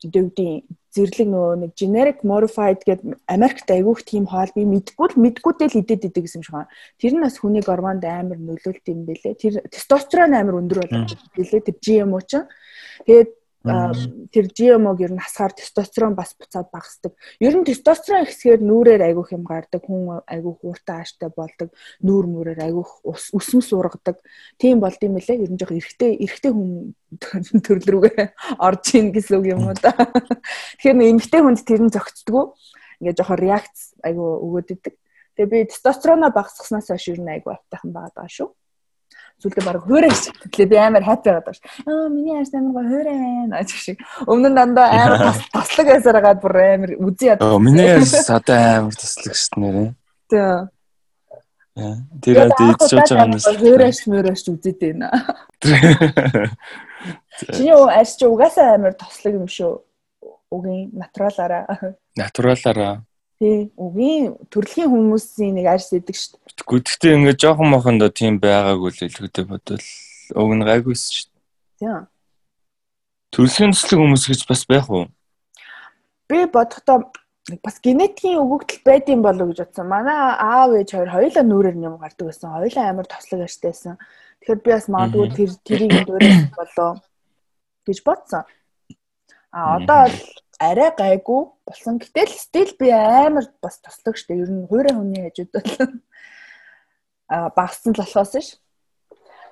[0.03, 5.69] дэвдийн зэрлэг нөгөө нэг generic modified гэдэг Америкт айгүйх тийм хоол би мэдгүй л мэдгүйдээ
[5.71, 6.73] л идэт идэг гэсэн юм шиг байна.
[6.99, 9.39] Тэр нь бас хүний гормонд амар нөлөөлт юм бэлээ.
[9.39, 11.63] Тэр тестостерон амар өндөр болдог бэлээ.
[11.63, 12.51] Тэр GMO чинь.
[13.07, 13.31] Тэгээд
[13.61, 17.13] тэр GMO-г ер нь хасгаар тестостерон бас буцаад багасдаг.
[17.45, 21.69] Ер нь тестостерон ихсгээр нүүрээр айгүйх юм гардаг, хүн айгүйх ууртай ааштай болдог,
[22.01, 23.05] нүүр мүрээр айгүйх
[23.37, 24.17] өсмөс ургадаг.
[24.57, 25.45] Тийм болд юм лээ.
[25.45, 26.97] Ер нь жоох эргэтэй эргэтэй хүн
[27.69, 28.27] төрөл рүүгээ
[28.65, 29.93] орж ийн гэсэн үг юм уу да.
[30.81, 32.45] Тэгэхээр нэг эмгтэй хүнд тэр нь зөгцдгүү.
[33.05, 34.95] Ингээ жоох реакц айгүй өгөөд идэг.
[35.37, 38.57] Тэгээ би тестостероноо багасгаснаас хойш ер нь айгүй автайхан байгаа шүү
[39.41, 41.57] зүйлдээ баг хөөрэй гэж хэлээ би амар хайптай байгаа даа.
[41.89, 43.99] Аа миний арьс амар гоо хөөрэй байна гэж шиг.
[44.29, 45.19] Өмнө нь дандаа амар
[45.57, 47.41] таслаг байсаар хагаад бүр амар үзий яд.
[47.41, 49.89] Аа миний арьс одоо амар таслаг шүү нэрээ.
[50.31, 50.51] Тий.
[52.21, 53.57] Тэр одоо идэж байгаа юм байна.
[53.61, 55.09] Хөөрэй мөрөөш үзээд байна.
[57.57, 59.81] Чиний арьс чи угаасаа амар таслаг юм шүү.
[60.51, 61.95] Үгийн натуралаараа.
[62.19, 63.07] Натуралаараа.
[63.41, 63.73] Тий.
[63.81, 66.61] Үгийн төрөлхийн хүмүүсийн нэг арьс идэг шүү дээ.
[66.61, 69.87] Гэхдээ ингээд жоохон мохондоо тийм байгаагүй л илүүтэй бодвол
[70.37, 71.41] уг нь гайгүйс шүү дээ.
[71.81, 72.05] Тийм.
[73.33, 75.09] Төрөлхийн төслөг хүмүүс гэж бас байх уу?
[76.29, 77.09] Би бодохдоо
[77.65, 79.89] бас генетикийн өгөгдөл байд юм болов уу гэж бодсон.
[79.89, 82.53] Манай аав ээж хоёр хоёулаа нүрээр юм гардаг байсан.
[82.53, 83.97] Хоёулаа амар тослог арьстайсэн.
[84.45, 86.93] Тэгэхээр би бас магадгүй тэр тэрийг дөрөв болоо
[87.89, 88.45] гэж бодсон.
[89.49, 90.19] А одоо бол
[90.61, 91.97] арай гайгүй болсон.
[91.97, 94.37] Гэтэл стил би амар бас тослог штэ.
[94.37, 95.89] Ер нь хуурай хүний хажууд бол
[97.57, 98.61] багассан л болохоос ш.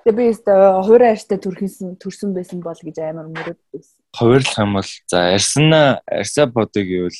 [0.05, 3.97] Тэгээ би өөртөө хуурай арьстай төрхсөн төрсөн байсан бол гэж амар мөрөд байсан.
[4.13, 7.19] Хуваарлах юм бол за арьсна арьсаа бодог гэвэл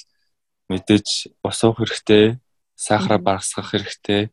[0.69, 2.37] мэдээж бос уух хэрэгтэй,
[2.77, 4.29] сахара багасгах хэрэгтэй,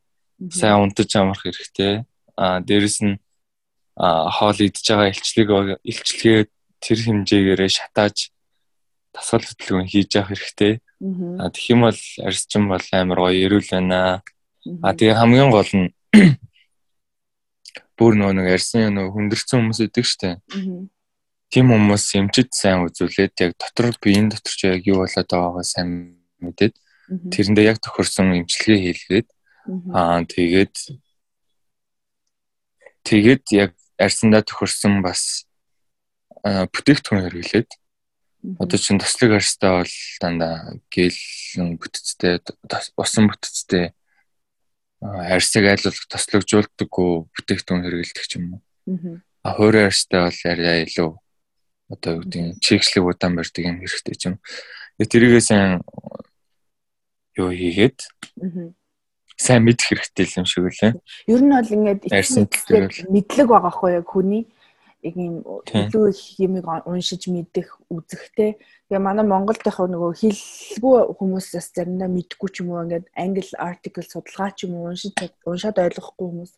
[0.52, 2.04] сайн унтаж амрах хэрэгтэй.
[2.36, 3.16] Аа дээрэс нь
[3.96, 5.48] хоол идж байгаа илчлэг
[5.80, 6.40] илчлэгээ
[6.84, 8.35] тэр хэмжээгээрээ шатааж
[9.16, 10.72] дасгал хөдөлгөөн хийж явах хэрэгтэй.
[11.40, 14.20] Аа тэгэх юм бол арьсчин бол амар гоё эрүүл байна.
[14.84, 15.88] Аа тэгээ хамгийн гол нь
[17.96, 20.36] бүр нөгөө нэг арьсан нөгөө хүндэрсэн хүмүүс идэг штэ.
[21.48, 26.20] Тим хүмүүс эмчит сайн үзүүлээд яг дотор биеийн дотор ч яг юу болоод байгаагаа сайн
[26.44, 26.74] мэдээд
[27.32, 29.28] тэрэндээ яг тохирсон эмчилгээ хийлгээд
[29.94, 30.74] аа тэгээд
[33.06, 35.46] тэгээд яг арьсандаа тохирсон бас
[36.44, 37.70] бүтээгдэхүүн хэрэглээд
[38.58, 41.18] одоо чинь тослог арьстай бол дандаа гэл
[41.80, 42.38] бүтцтэй
[42.94, 43.90] усан бүтцтэй
[45.02, 49.20] арьсыг айлуулах тослогжуулдаггүй бүтээгдэхүүн хэрэглэдэг ч юм уу.
[49.42, 51.10] А хуурай арьстай бол арай илүү
[51.90, 54.36] одоо юу гэдэг чигшлэг удаан барьдаг юм хэрэгтэй юм.
[54.98, 55.82] Тэрийгээ сайн
[57.36, 57.98] юу хийгээд
[59.36, 60.96] сайн мэдэх хэрэгтэй юм шиг үлээ.
[61.28, 62.08] Ер нь бол ингээд
[63.10, 64.48] мэдлэг байгаа хгүй яг хүний
[65.02, 68.56] яг юм илүү их юмыг уншиж мэдэх үзэхтэй.
[68.88, 73.44] Тэгээ манай Монголд яг нөгөө хэлгүй хүмүүс бас заримдаа мэдгүй ч юм уу ингээд англи
[73.58, 75.12] артикл судалгаа ч юм уу уншиж
[75.44, 76.52] уншаад ойлгохгүй хүмүүс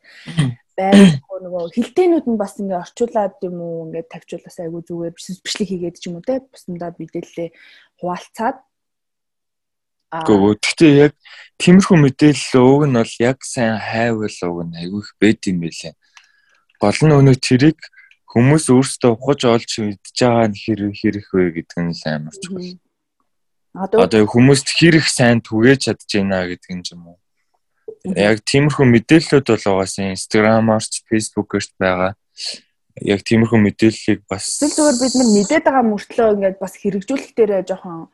[0.79, 5.97] байх нөгөө хэлтээнүүд нь бас ингээд орчуулад юм уу ингээд тавьчуулаас айгүй зүгээр бичлэг хийгээд
[5.99, 7.51] ч юм уу те бусдаа мэдээлэлээ
[7.99, 8.57] хуваалцаад.
[10.09, 11.15] Гэхдээ гэхдээ яг
[11.61, 15.95] тиймэрхүү мэдээлэл ууг нь бол яг сайн хайвал ууг нь айгүй их бэд юм байлээ.
[16.81, 17.79] Гол нь өнөө тэрийг
[18.29, 22.77] хүмүүс өөрсдөө ухаж олж мэдж байгаа нь хэрэг хэрэг вэ гэдэг нь л амар чухал.
[23.73, 27.19] Одоо хүмүүст хэрэг сайн түгээж чадж байна гэдэг нь юм уу?
[28.05, 32.13] Яг тиймэрхүү мэдээллүүд бол угаасаа Instagram-аар ч Facebook-оор ч байгаа.
[33.01, 38.13] Яг тиймэрхүү мэдээллийг бас зүгээр бид нар мэдээд байгаа мөртлөө ингээд бас хэрэгжүүлэх дээрээ жоохон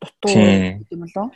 [0.00, 1.32] дутуу гэдэг юм болов.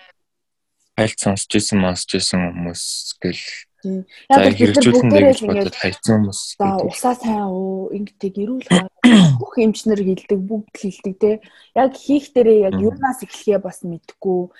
[0.98, 2.82] Айлт сонсч ирсэн сонсч ирсэн хүмүүс
[3.22, 3.44] гэл
[3.84, 6.40] Яг хэрэгжүүлэн гэж бодоод хайцсан хүмүүс.
[6.58, 8.66] За усаа сайн уу ингэдэг эрүүл
[9.38, 11.30] бүх эмчнэр хилдэг бүгд хилдэг те.
[11.78, 14.50] Яг хийх дээрээ яг юунаас эхлэхээ бас мэдэхгүй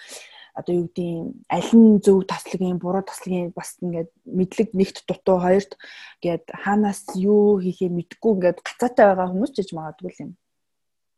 [0.59, 5.79] одоо юу гэдгийг аль нь зөв таслагын буруу таслагын бас ингээд мэдлэг нэгт дутуу хоёрт
[6.19, 10.31] ингээд хаанаас юу хийхээ мэдэхгүй ингээд гацаатай байгаа хүмүүс ч гэж магадгүй юм.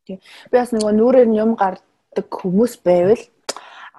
[0.05, 0.17] Тий.
[0.49, 3.21] Би бас нөгөө нүрээр юм гардаг хүмүүс байвал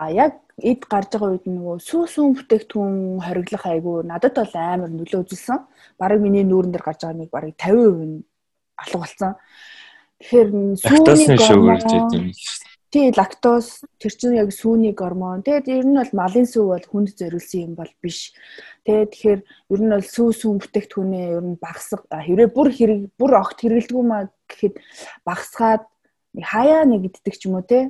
[0.02, 5.22] а яг эд гарч байгаа үед нөгөө сүүсүүн бүтээгдэхүүн хориглох айгүй надад бол амар нөлөө
[5.22, 5.60] үзүүлсэн.
[6.00, 8.24] Бараг миний нүүрэн дээр гарч байгаа нэг бараг 50% нь
[8.82, 9.32] алга болсон.
[10.18, 10.48] Тэгэхээр
[10.82, 11.80] сүүний гормон
[12.92, 15.40] тий лактоз тэр чинь яг сүүний гормон.
[15.40, 18.36] Тэгээд ер нь бол малын сүү бол хүнд зориулсан юм бол биш.
[18.84, 19.40] Тэгээд тэгэхээр
[19.72, 24.04] ер нь бол сүү сүүн бүтээгдэхүүнээ ер нь багасга хэрэг бүр хэрэг бүр огт хэрэгэлдэггүй
[24.04, 24.76] маа гэхэд
[25.24, 25.88] багасгаад
[26.36, 27.88] хаяа нэгддэг ч юм уу те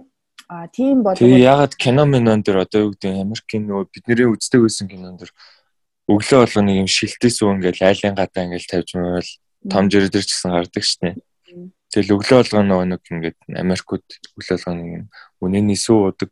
[0.52, 4.60] А тийм бол Тэгээ ягаад кино минон дээр одоо юу гэдэг Америкийн нөгөө бидний үздэг
[4.60, 5.32] байсан кинон дээр
[6.12, 9.32] өглөө болгоны юм шилтээс үү ингээл айлын гадаа ингээл тавьж мөрөл
[9.72, 11.10] том жирэ дээр ч гэсэн гардаг шне.
[11.88, 14.04] Тэгэл өглөө болгоно нөгөө нэг ингээд Америкууд
[14.36, 15.04] өглөө болгоны юм
[15.40, 16.30] үнэний сүү удаг.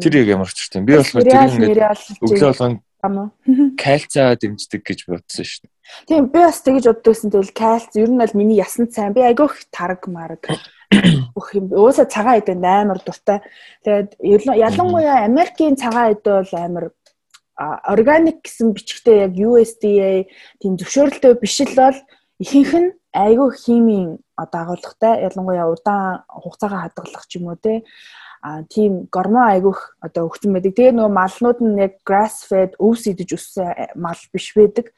[0.00, 0.88] Тэр яг ямар ч юм.
[0.88, 1.84] Би болохоор тэр ингээд
[2.24, 2.80] өглөө болгоно
[3.76, 5.68] кальцаа дэмждэг гэж бодсон шне.
[6.08, 7.28] Тийм би бас тэгэж боддогсэн.
[7.28, 9.12] Тэгэл кальц ер нь бол миний ясанд сайн.
[9.12, 10.48] Би айгүйх тараг мараг
[11.34, 13.40] бүх юм уусаа цагаан эд амар дуртай.
[13.84, 14.20] Тэгээд
[14.54, 16.84] ялангуяа Америкийн цагаан эд бол амар
[17.56, 20.26] органик гэсэн бичгтээ яг USDA
[20.60, 21.98] тийм зөвшөөрөлтөө биш л бол
[22.42, 27.84] ихэнх нь айгүй химийн одоо агуулгатай ялангуяа удаан хугацаагаа хадгалах ч юм уу те
[28.44, 30.76] а тийм гормон айгүйх одоо өгсөн байдаг.
[30.76, 34.92] Тэгээ нөгөө малнууд нь яг grass fed өвс идэж өссөн мал биш байдаг.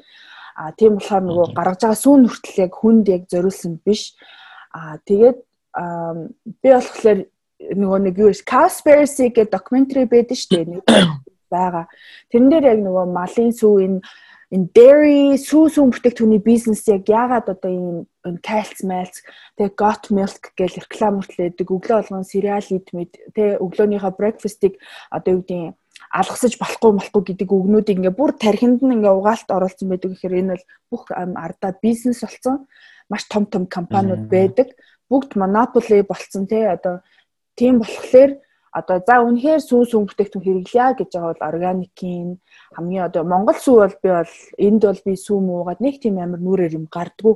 [0.59, 4.19] А тийм болохоор нөгөө гаргаж байгаа сүүн хүртэл яг хүнд яг зориулсан биш.
[4.75, 5.39] А тэгээд
[5.77, 7.19] би болохоор
[7.61, 10.71] нөгөө нэг юу Cowspiracy гэдэг докюментари байдаг шүү дээ.
[10.77, 10.83] Нэг
[11.53, 11.87] байгаа.
[12.33, 14.01] Тэрэн дээр яг нөгөө малын сүү энэ
[14.55, 19.27] энэ dairy сүү сүү бүтээгдэхүүний бизнес яг яагаад одоо ийм кальц мэлц
[19.59, 24.79] тэгээ got milk гэж реклам хүртлээдэг өглөө болгон cereal eat мэд тэгээ өглөөнийхөө breakfast-ыг
[25.11, 25.75] одоо юу гэдэг
[26.15, 30.53] алгасаж болохгүй болохгүй гэдэг үгнүүдийг ингээ бүр тархинд нь ингээ угаалт оруулсан байдаг гэхээр энэ
[30.55, 30.65] бол
[30.95, 32.71] бүх ардаа бизнес болсон
[33.11, 34.79] маш том том компаниуд байдаг
[35.11, 37.01] бүгд монополи болцсон тий одоо
[37.59, 38.31] тийм болохоор
[38.77, 42.29] одоо за үнэхээр сүү сүү бүтээгдэхүүн хэрэглэе гэж байгаа бол органикийн
[42.77, 44.35] хамгийн одоо Монгол сүү бол би бол
[44.67, 47.35] энд бол би сүү муугаад нэг тийм амар нүрээр юм гардггүй.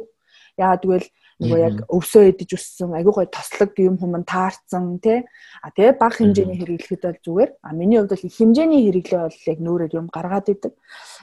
[0.61, 1.09] Яагаад гэвэл
[1.41, 5.25] нөгөө яг өвсөө идэж өссөн айгүй гой тослог юм хүмүүс таарсан тий
[5.65, 7.51] а тэгээ баг хэмжээний хэрэглэхэд бол зүгээр.
[7.65, 10.73] А миний хувьд бол хэмжээний хэрэглээ бол яг нүүрээр юм гаргаад идэг.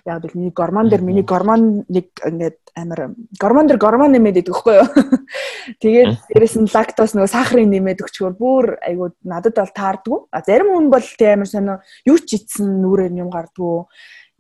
[0.09, 4.57] Яг бол миний гормон дээр миний гормон нэг ингээд амар гормон дээр гормон нэмээд идэг
[4.57, 4.89] хгүй юу?
[5.86, 10.20] Тэгээд дээрэс нь лактоз нөгөө сахарын нэмээд өгчгөр бүр айгүй надад бол таардгүй.
[10.34, 13.86] А зарим хүн бол тий амар сонио юу ч ицсэн нүүрээр юм гардгүй.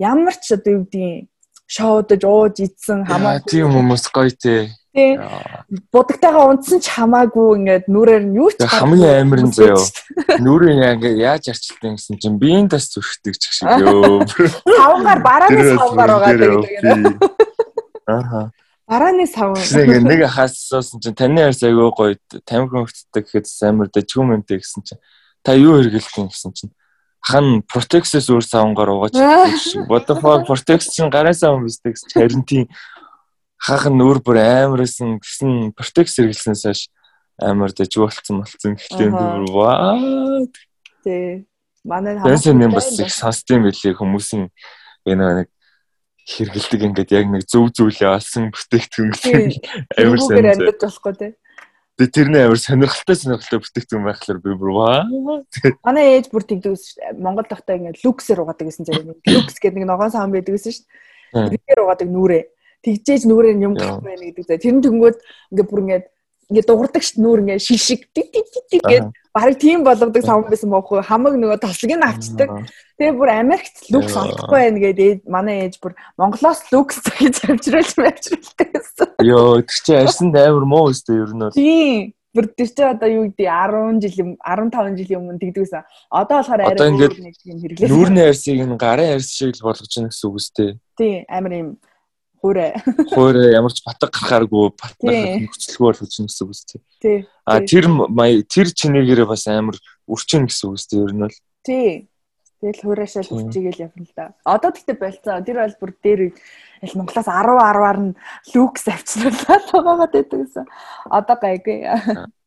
[0.01, 1.29] Ямар ч одоо юу гэдгийг
[1.67, 5.13] шоудаж ууж идсэн хамаагүй тийм хүмүүс гоё тий тий.
[5.93, 9.77] Будагтайгаа унтсан ч хамаагүй ингээд нүрээр нь юу ч хамгийн амар нь заяо.
[10.45, 14.25] Нүрийн яаж арчилсан гэсэн чинь биеийн тас зүрхдэг ч шиг ёо.
[14.25, 17.13] Савгаар барааны савгаар байгаа гэдэг.
[18.09, 18.49] Аха.
[18.89, 19.53] Барааны сав.
[19.53, 22.17] Ингээ нэг хассан чинь таны арьс аягүй гоё
[22.47, 25.01] тамхи хөвтдөг гэхэд амар дэжгүмэнтэй гэсэн чинь
[25.45, 26.73] та юу хэрэгэлдэг гэсэн чинь
[27.27, 29.15] хан протексээс өөр савнгаар угааж
[29.91, 31.79] what the fuck протекс чинь гарын сав юм биш
[32.15, 32.71] харин тийм
[33.57, 36.81] хаахан нүүр бүр амарсан гэсэн протекс хэрэглэснээс хойш
[37.41, 38.77] амар дэжиг болцсон болцсон.
[38.77, 39.97] Гэхдээ нүүр ваа.
[41.03, 41.45] Тий
[41.87, 44.49] манай хамаагүй юм бас их сонсдсон байлээ хүмүүсийн
[45.07, 45.49] энэ нэг
[46.27, 49.55] хэрэгэлдэг ингээд яг нэг зөв зүйлээ олсон бүтээгдэхүүн гэсэн
[49.95, 51.31] амар сайн амьд болохгүй тий
[51.97, 55.01] Тэгээ тэрний амар сонирхолтой сонирхолтой бүтээгдэхүүн байхлаар би бүр ваа.
[55.81, 57.17] Манай ээж бүр тэгдэг шүү дээ.
[57.17, 59.17] Монгол дахтаа ингээд люксээр угаадаг гэсэн зэрэг.
[59.25, 61.57] Люкс гэдэг нэг ногоон саан байдаг гэсэн шүү дээ.
[61.57, 62.43] Тэрээр угаадаг нүрээ
[62.83, 64.61] тэгжээж нүрээр юм гарах байна гэдэг.
[64.61, 65.17] Тэр нь тэнгүүд
[65.51, 66.01] ингээ бүр ингээ
[66.47, 70.71] ингээ дуурдаг ш нүур ингээ шишиг тиг тиг тиг гээд барыг тийм болгодог савн байсан
[70.71, 72.49] бохгүй хамаг нөгөө тослог нь авчдаг.
[72.95, 78.69] Тэгээ бүр Америкт люкс олдохгүй байна гэдэг манай ээж бүр Монголоос люкс гэж авчруулж авчруулдаг
[78.71, 79.07] гэсэн.
[79.27, 81.51] Йоо тэр чи арьсан амар муу өстэй ер нь бол.
[81.51, 85.83] Тийм бүр тэр чи одоо юу гэдэг 10 жил 15 жилийн өмнө тэгдэгсэн.
[86.07, 87.89] Одоо болохоор арай нэг юм хэрэглээ.
[87.91, 90.69] Нүүрний арьсыг нь гарын арьс шиг л болгож гэнэ гэсэн үг үстэй.
[90.95, 91.69] Тийм амар юм
[92.41, 92.77] Хуурай.
[93.13, 96.81] Хуурай ямар ч батг гарахааргүй батнах нөхцөлгөө болгож гэнэ гэсэн үг үстэй.
[97.01, 97.17] Тий.
[97.45, 97.85] А тэр
[98.45, 101.37] тэр чинээгээрээ бас амар үрчин гэсэн үг үстэй ер нь бол.
[101.65, 102.09] Тий.
[102.57, 104.33] Тэгэл хуурайшаа үрчигээл явна л да.
[104.41, 105.45] Одоо тэгтээ болцсон.
[105.45, 108.17] Тэр бол бүр дээр ил Монголоос 10 10-аар нь
[108.53, 110.65] люкс авчруулаад байгаагаад байдаг гэсэн.
[111.05, 111.85] Одоо гайгүй.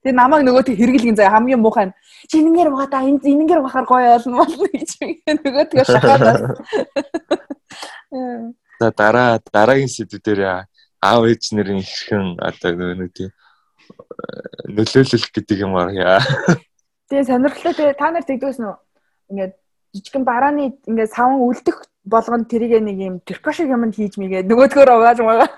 [0.00, 3.60] Тэгээ намайг нөгөө тэг хэрэглэгэн заяа хамгийн муухай нь чи энэнгээр байгаа да энэ энэнгээр
[3.60, 4.90] бахаар гоё болно болно гэж
[5.28, 6.48] нөгөө тэгээ шахаад.
[8.80, 10.40] За дараа дараагийн сэдвүүдээр
[11.04, 16.24] аав ээж нарын хэрхэн одоо нэг тийм э, нөлөөлөх гэдэг юм аа.
[17.12, 18.76] Тэгээ сонирхолтой тэгээ та нар тэгдвэсэн үү?
[19.28, 19.52] Ингээд
[19.92, 24.90] жижигэн барааны ингээд саван үлдэх болгонд тэрийг нэг юм тэрко шиг юмд хийж мэйгээ нөгөөдгөөр
[24.96, 25.48] угааж байгаа.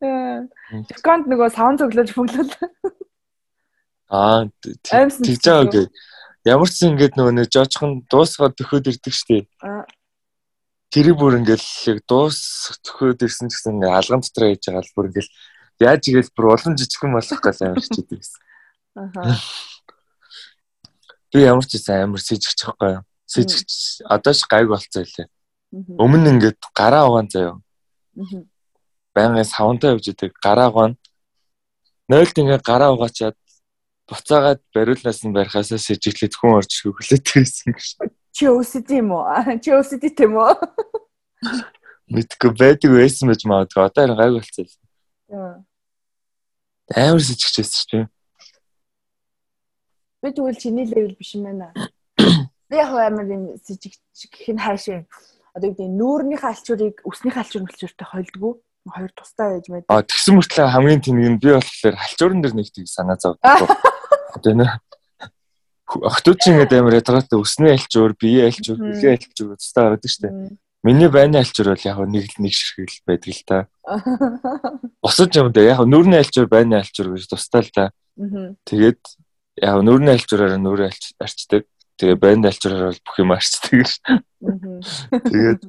[0.94, 2.54] Тэрконд нөгөө саван цоглож бүглэл.
[4.14, 5.86] Аа тэгж байгаа үгүй.
[6.46, 9.50] Ямар ч ингэж нөгөө нэг жожхон дуусгаад төхөөд ирдэг штеп.
[10.90, 12.38] Тэр бүр ингээл яг дуус
[12.82, 15.30] төхөөд ирсэн гэсэн ингээ алган дотор яж байгаа л бүр ингээл
[15.86, 18.40] яаж игээл бүр улам жижигхэн болох гал амар хичээдэг гэсэн.
[18.98, 19.38] Аа.
[21.30, 23.06] Би ямар ч байсан амар сэжигч юу?
[23.22, 25.30] Сэжигч одоо ч гайг болцоо илээ.
[25.94, 27.62] Өмнө ингээд гараа угаан заяа.
[28.18, 28.42] Аа.
[29.14, 30.98] Байнгын савнтай явж идэг гараа угаан.
[32.10, 33.38] Нойлд ингээд гараа угаачаад
[34.10, 37.88] буцаагаад бариулнаас нь барихаасаа сэжиглээд хүн орж хөглөөд байсан гэж.
[38.32, 39.26] Чи OCD юм уу?
[39.62, 40.54] Чи OCD тийм үү?
[42.10, 43.82] Мэдгүй байдаг байсан байж магадгүй.
[43.86, 45.64] Одоо энэ гайг болчихсон.
[46.90, 48.06] Амар сэжигчээс ч тийм.
[50.22, 51.70] Би тэгвэл чиний левел биш юм байна.
[52.70, 53.98] Би яг амар юм сэжигч
[54.30, 55.06] гэх нь хаашаа.
[55.54, 58.52] Одоо гэдэг нүүрнийхээ алчуурыг өснийхээ алчуур мэлчүүртэй хойлдгоо
[58.90, 59.84] хоёр тустай байж мэд.
[59.90, 63.42] А тэгсэн мөртлөө хамгийн тэнэг нь би болохоор халчуурн дээр нэг тийг санаа зовдөг.
[64.34, 64.66] Одоо нэ
[65.90, 70.30] Охтууд чинь ингээд амар ядгатай өснөө альчуур, биеэ альчуур, хөлөө альчуур өстэй гараад штэ.
[70.86, 73.58] Миний байны альчуур бол яг нэг нэг ширхэл байдаг л та.
[75.02, 77.90] Босож юм да яг нүүрний альчуур байны альчуур гэж тустай л та.
[78.70, 79.02] Тэгээд
[79.60, 81.66] яг нүүрний альчуураараа нүүрээ арчдаг.
[81.98, 83.88] Тэгээ байны альчуураар бол бүх юм арчдаг.
[85.26, 85.60] Тэгээд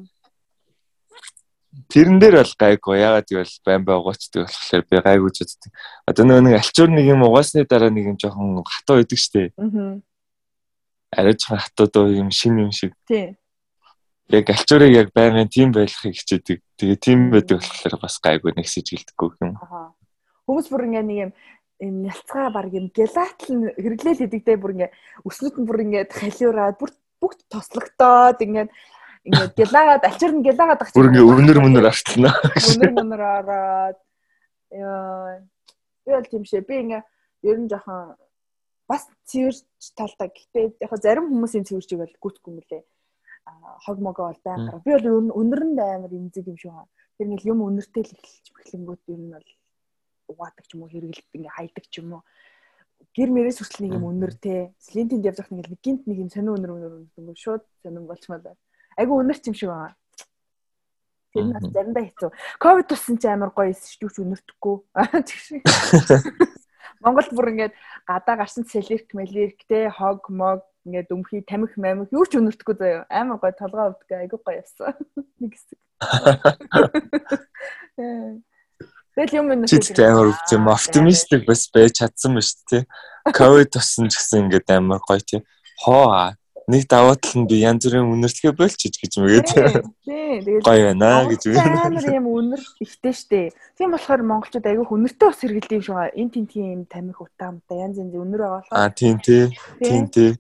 [1.91, 2.99] Тэрэн дээр бол гайгүй.
[2.99, 5.71] Ягаад гэвэл байн бай угаачдаг болохоор би гайгүй ч үздэг.
[6.07, 9.51] Одоо нөгөө нэг альчуур нэг юм угаасны дараа нэг юм жоохон хатуу идэг штэ.
[11.11, 12.95] Аа арай ч хатууд юм шин юм шиг.
[13.07, 13.35] Тий.
[14.31, 16.63] Яг альчуурыг яг байнгын тийм байхыг хичээдэг.
[16.79, 19.59] Тэгээ тийм байдаг болохоор бас гайгүй нэг сэжгэлдэггүй юм.
[19.59, 19.91] Аа.
[20.47, 21.31] Хүмүүс бүр ингээ нэг юм
[21.81, 24.91] юм нялцгаа баг юм гелатл хэрэглээл хийдэгтэй бүр ингээ
[25.27, 28.67] өснөд нь бүр ингээ халиураад бүр бүгд тослогдоод ингээ
[29.27, 30.95] ингээ гелагаад альчуур нь гелагаад агч.
[30.95, 32.31] Бүр ингээ өнөр мөнөр артлана.
[32.55, 33.99] Өнөр мөнөр ороод
[34.71, 35.43] яа.
[36.07, 36.63] Би бол тийм шээ.
[36.63, 37.03] Би ингээ
[37.51, 38.15] ер нь жоохон
[38.91, 39.63] бас цэвэрч
[39.95, 40.27] талтай.
[40.35, 42.83] Гэхдээ яг зарим хүмүүсийн цэвэрчийг бол гүцэхгүй мөлий.
[43.47, 44.83] А хог могоо бол байгаар.
[44.83, 46.91] Би бол өнөрөнд амар имзэг юм шиг байна.
[47.15, 49.47] Тэр нэг юм өнөртэй л эхэлж эхлэнгүүт ер нь бол
[50.27, 52.23] угаадаг ч юм уу хэрэглэдэг ингээ хайдаг ч юм уу.
[53.15, 56.55] Гэр мэрээс хүртэл нэг юм өнөр те слинтинд явж байгаа нэг гинт нэг юм сонир
[56.59, 58.59] өнөр өнөр өнөр шууд сонир болчмал байна.
[58.99, 59.95] Айгу өнөр ч юм шиг байгаа
[61.31, 62.29] тэр нь заримдаа хэцүү.
[62.59, 64.75] Ковид тусан ч амар гоё юу ч өнөртөхгүй
[67.01, 67.73] Монгол бүр ингээд
[68.05, 73.05] гадаа гарсан селерк мэлерк те хог мог ингээд өмхий тамхи мамх юу ч өнөртөхгүй заяа.
[73.09, 74.93] Амар гоё толгой өвдөг айгу гоё явсан.
[75.41, 75.79] Нэг хэсэг.
[79.11, 82.83] Тэгэл юм энэ чи амар үгүй оптимистик бас байж чадсан ба шүү дээ.
[83.35, 85.43] Ковид тусан ч гэсэн ингээд амар гоё тийм.
[85.83, 86.31] Хоо
[86.71, 89.49] нэг даваа тал нь би янз бүрийн үнэртлэгээ болчих гэж мэгээд.
[90.07, 91.59] Тэгээд гоё байна гэж үгүй.
[91.59, 93.51] Амар юм үнэр ихтэй штэ.
[93.75, 96.15] Тийм болохоор монголчууд айгүй үнэртэй бас хэрэгэлдэг юм шиг байгаа.
[96.15, 98.71] Энд тийм тийм тамих утаамтай янз янз үнэр байгаа.
[98.71, 99.51] Аа тийм тий.
[99.83, 100.39] Тийм тий.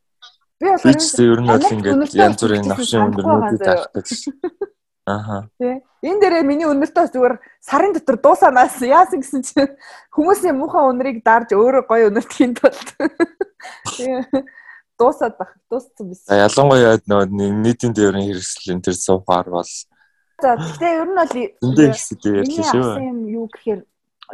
[0.55, 4.05] Би болохоор ер нь бол ингээд янз бүрийн навшин үнэрнүүдийг таахдаг.
[5.05, 5.49] Аха.
[5.59, 5.81] Тэ.
[6.05, 9.73] Энэ дээрээ миний өнөртөө зүгээр сарын дотор дуусанаас яасан гэсэн чинь
[10.15, 12.87] хүмүүсийн муухай өнрийг дарж өөрөө гоё өнөртхийн тулд.
[15.01, 15.49] Дуусаад баг.
[15.69, 16.21] Дууссан биз.
[16.29, 17.27] Ялангуяа нөгөө
[17.65, 19.71] нийтийн дээрийн хэрэгслийн тэр суугаар бол
[20.41, 21.33] За гэхдээ ер нь бол
[21.65, 22.93] эндээ их сэдв ярьлаа шүү.
[23.01, 23.81] юм юу гэхээр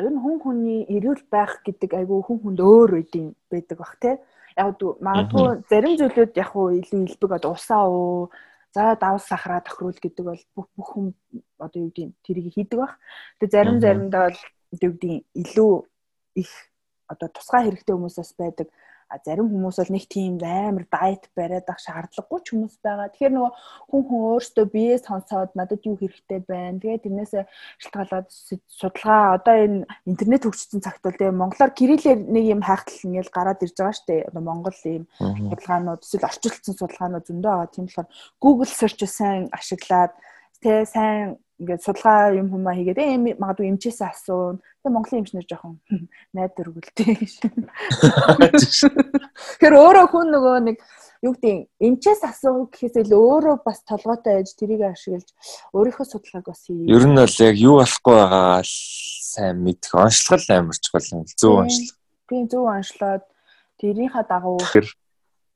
[0.03, 4.19] ер нь хүн хүний эрүүл байх гэдэг айгүй хүн хүнд өөр үеийн байдаг бах те.
[4.55, 8.31] Яг магадгүй зарим зүйлүүд яг уу илүү илбэг одоо усаа уу
[8.77, 11.07] За давс сахараа тохируул гэдэг бол бүх бүх хүн
[11.57, 12.93] одоо юу гэдэг тэрийг хийдэг бах.
[13.39, 14.39] Тэгээ зарим заримдаа бол
[14.83, 15.71] юу гэдэг илүү
[16.43, 16.51] их
[17.07, 18.67] одоо тусгай хэрэгтэй хүмүүсээс байдаг
[19.23, 23.07] зарим хүмүүс бол нэг тийм амар дайет бариад ах шаардлагагүй ч хүмүүс байгаа.
[23.11, 23.51] Тэгэхээр нөгөө
[23.87, 26.79] хүн хүн өөртөө биеэ сонсоод надад юу хэрэгтэй байна.
[26.79, 27.43] Тэгээд тэрнээсээ
[27.81, 28.27] шалтгаалаад
[28.67, 33.63] судалгаа одоо энэ интернет хөгжсөн цагт бол тийм монголоор кириллээр нэг юм хайхтал ингээл гараад
[33.63, 34.27] ирж байгаа шүү дээ.
[34.27, 37.73] Одоо монгол ийм судалгаанууд эсвэл орчуулсан судалгаанууд зөндөө байгаа.
[37.73, 38.09] Тийм болохоор
[38.43, 40.13] Google search сайн ашиглаад
[40.61, 44.61] тэ сайн ингээд судалгаа юм хүмүүс хийгээд ээ магадгүй эмчээс асуун.
[44.87, 45.75] Тэгээ Монголын эмчнэр жоохон
[46.35, 47.33] найдар өгөлтэй гэж.
[49.59, 50.77] Тэгэхээр өөрөө хүн нөгөө нэг
[51.27, 55.27] юу гэдэг эмчээс асуу гэхээс илүү өөрөө бас толгойтой байж тэрийг ашиглаж
[55.75, 56.87] өөрийнхөө судалгааг бас хий.
[56.87, 61.27] Ер нь бол яг юу болохгүй байгаа сайн мэдэх онцлог амар чухал юм.
[61.35, 61.99] Зөв онцлог.
[62.31, 63.23] Тийм зөв онцлоод
[63.75, 64.63] тэрийнхаа дагуу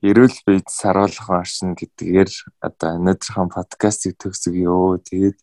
[0.01, 2.29] эрүүл бийд саруулах оршин гэдгээр
[2.59, 4.99] одоо өнөөдрийнхөө подкастыг төгсгөө.
[5.07, 5.37] Тэгээд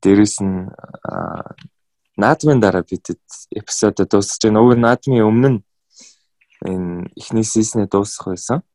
[0.00, 0.70] дээрэс нь
[2.18, 3.22] наадмын дараа бидэд
[3.54, 5.60] эпизод дуусах чинь өөр наадмын өмнө нь
[6.66, 8.66] энэ эхний сизнээ дуусах байсан.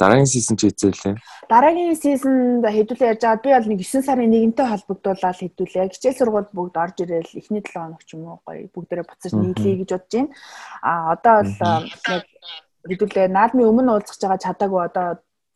[0.00, 1.16] Дараагийн сизон ч хийzээлээ.
[1.48, 5.92] Дараагийн сизонд хэдүүлээ яаж байгаа би бол нэг 9 сарын 1-нтэй холбогдуулаад хэдүүлээ.
[5.92, 9.76] Хичээл сургууль бүгд орж ирээл эхний 7 хоног ч юм уу гоё бүгдээрээ буцаж нийлэе
[9.84, 10.32] гэж бодож байна.
[10.80, 11.52] А одоо бол
[12.16, 12.24] яг
[12.88, 15.06] хэдүүлээ наадмын өмнө уулзах байгаа чадаагүй одоо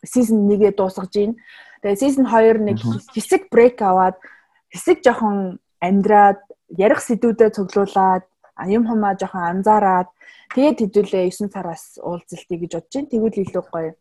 [0.05, 1.35] сизон 1-ээ дуусгаж байна.
[1.81, 2.77] Тэгээ сизон 2 нэг
[3.17, 4.21] хэсэг брейк аваад
[4.69, 5.57] хэсэг жоохон
[5.87, 6.39] амьдраад
[6.77, 8.25] ярих сэдвүүдэд цуглуулад
[8.67, 10.09] юм хумаа жоохон анзаараад
[10.55, 13.11] тэгээд хэдүүлээ 9 сараас уулзалтыг гэж бодож байна.
[13.11, 13.91] Тэгвэл илүү гоё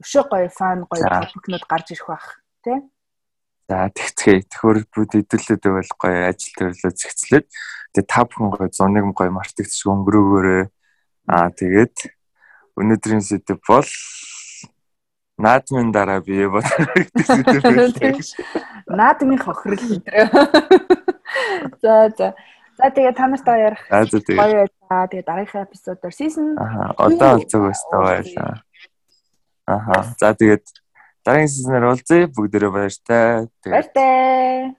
[0.00, 2.26] өшөө гоё фан гоё топикнууд гарч ирэх бах
[2.64, 2.78] тий.
[3.68, 7.46] За тэгцгээ төхөөрөлбүүд хэдүүлээд байвал гоё ажил төрлөө зэгцлээд
[7.92, 10.64] тэгээд та бүхэн гоё зуныг гоё мартагдчих өнгөрөөгөөрэй.
[11.30, 11.96] Аа тэгээд
[12.80, 13.90] өнөөдрийн сэдв бол
[15.40, 16.86] наадмын дараа бие бодсон.
[18.86, 20.26] Наадмын хохирол өдрөө.
[21.82, 22.34] За за.
[22.80, 23.82] За тэгээ та нартай ярих.
[23.90, 25.06] Гоё байлаа.
[25.08, 26.56] Тэгээ дараагийн эпизодоор season.
[26.56, 28.62] Аа одоо олцог өстой байлаа.
[29.66, 29.96] Аха.
[30.20, 30.64] За тэгээд
[31.24, 32.28] дараагийн season-аар уулзъя.
[32.32, 33.48] Бүгдээрээ баяртай.
[33.64, 34.76] Баяртай.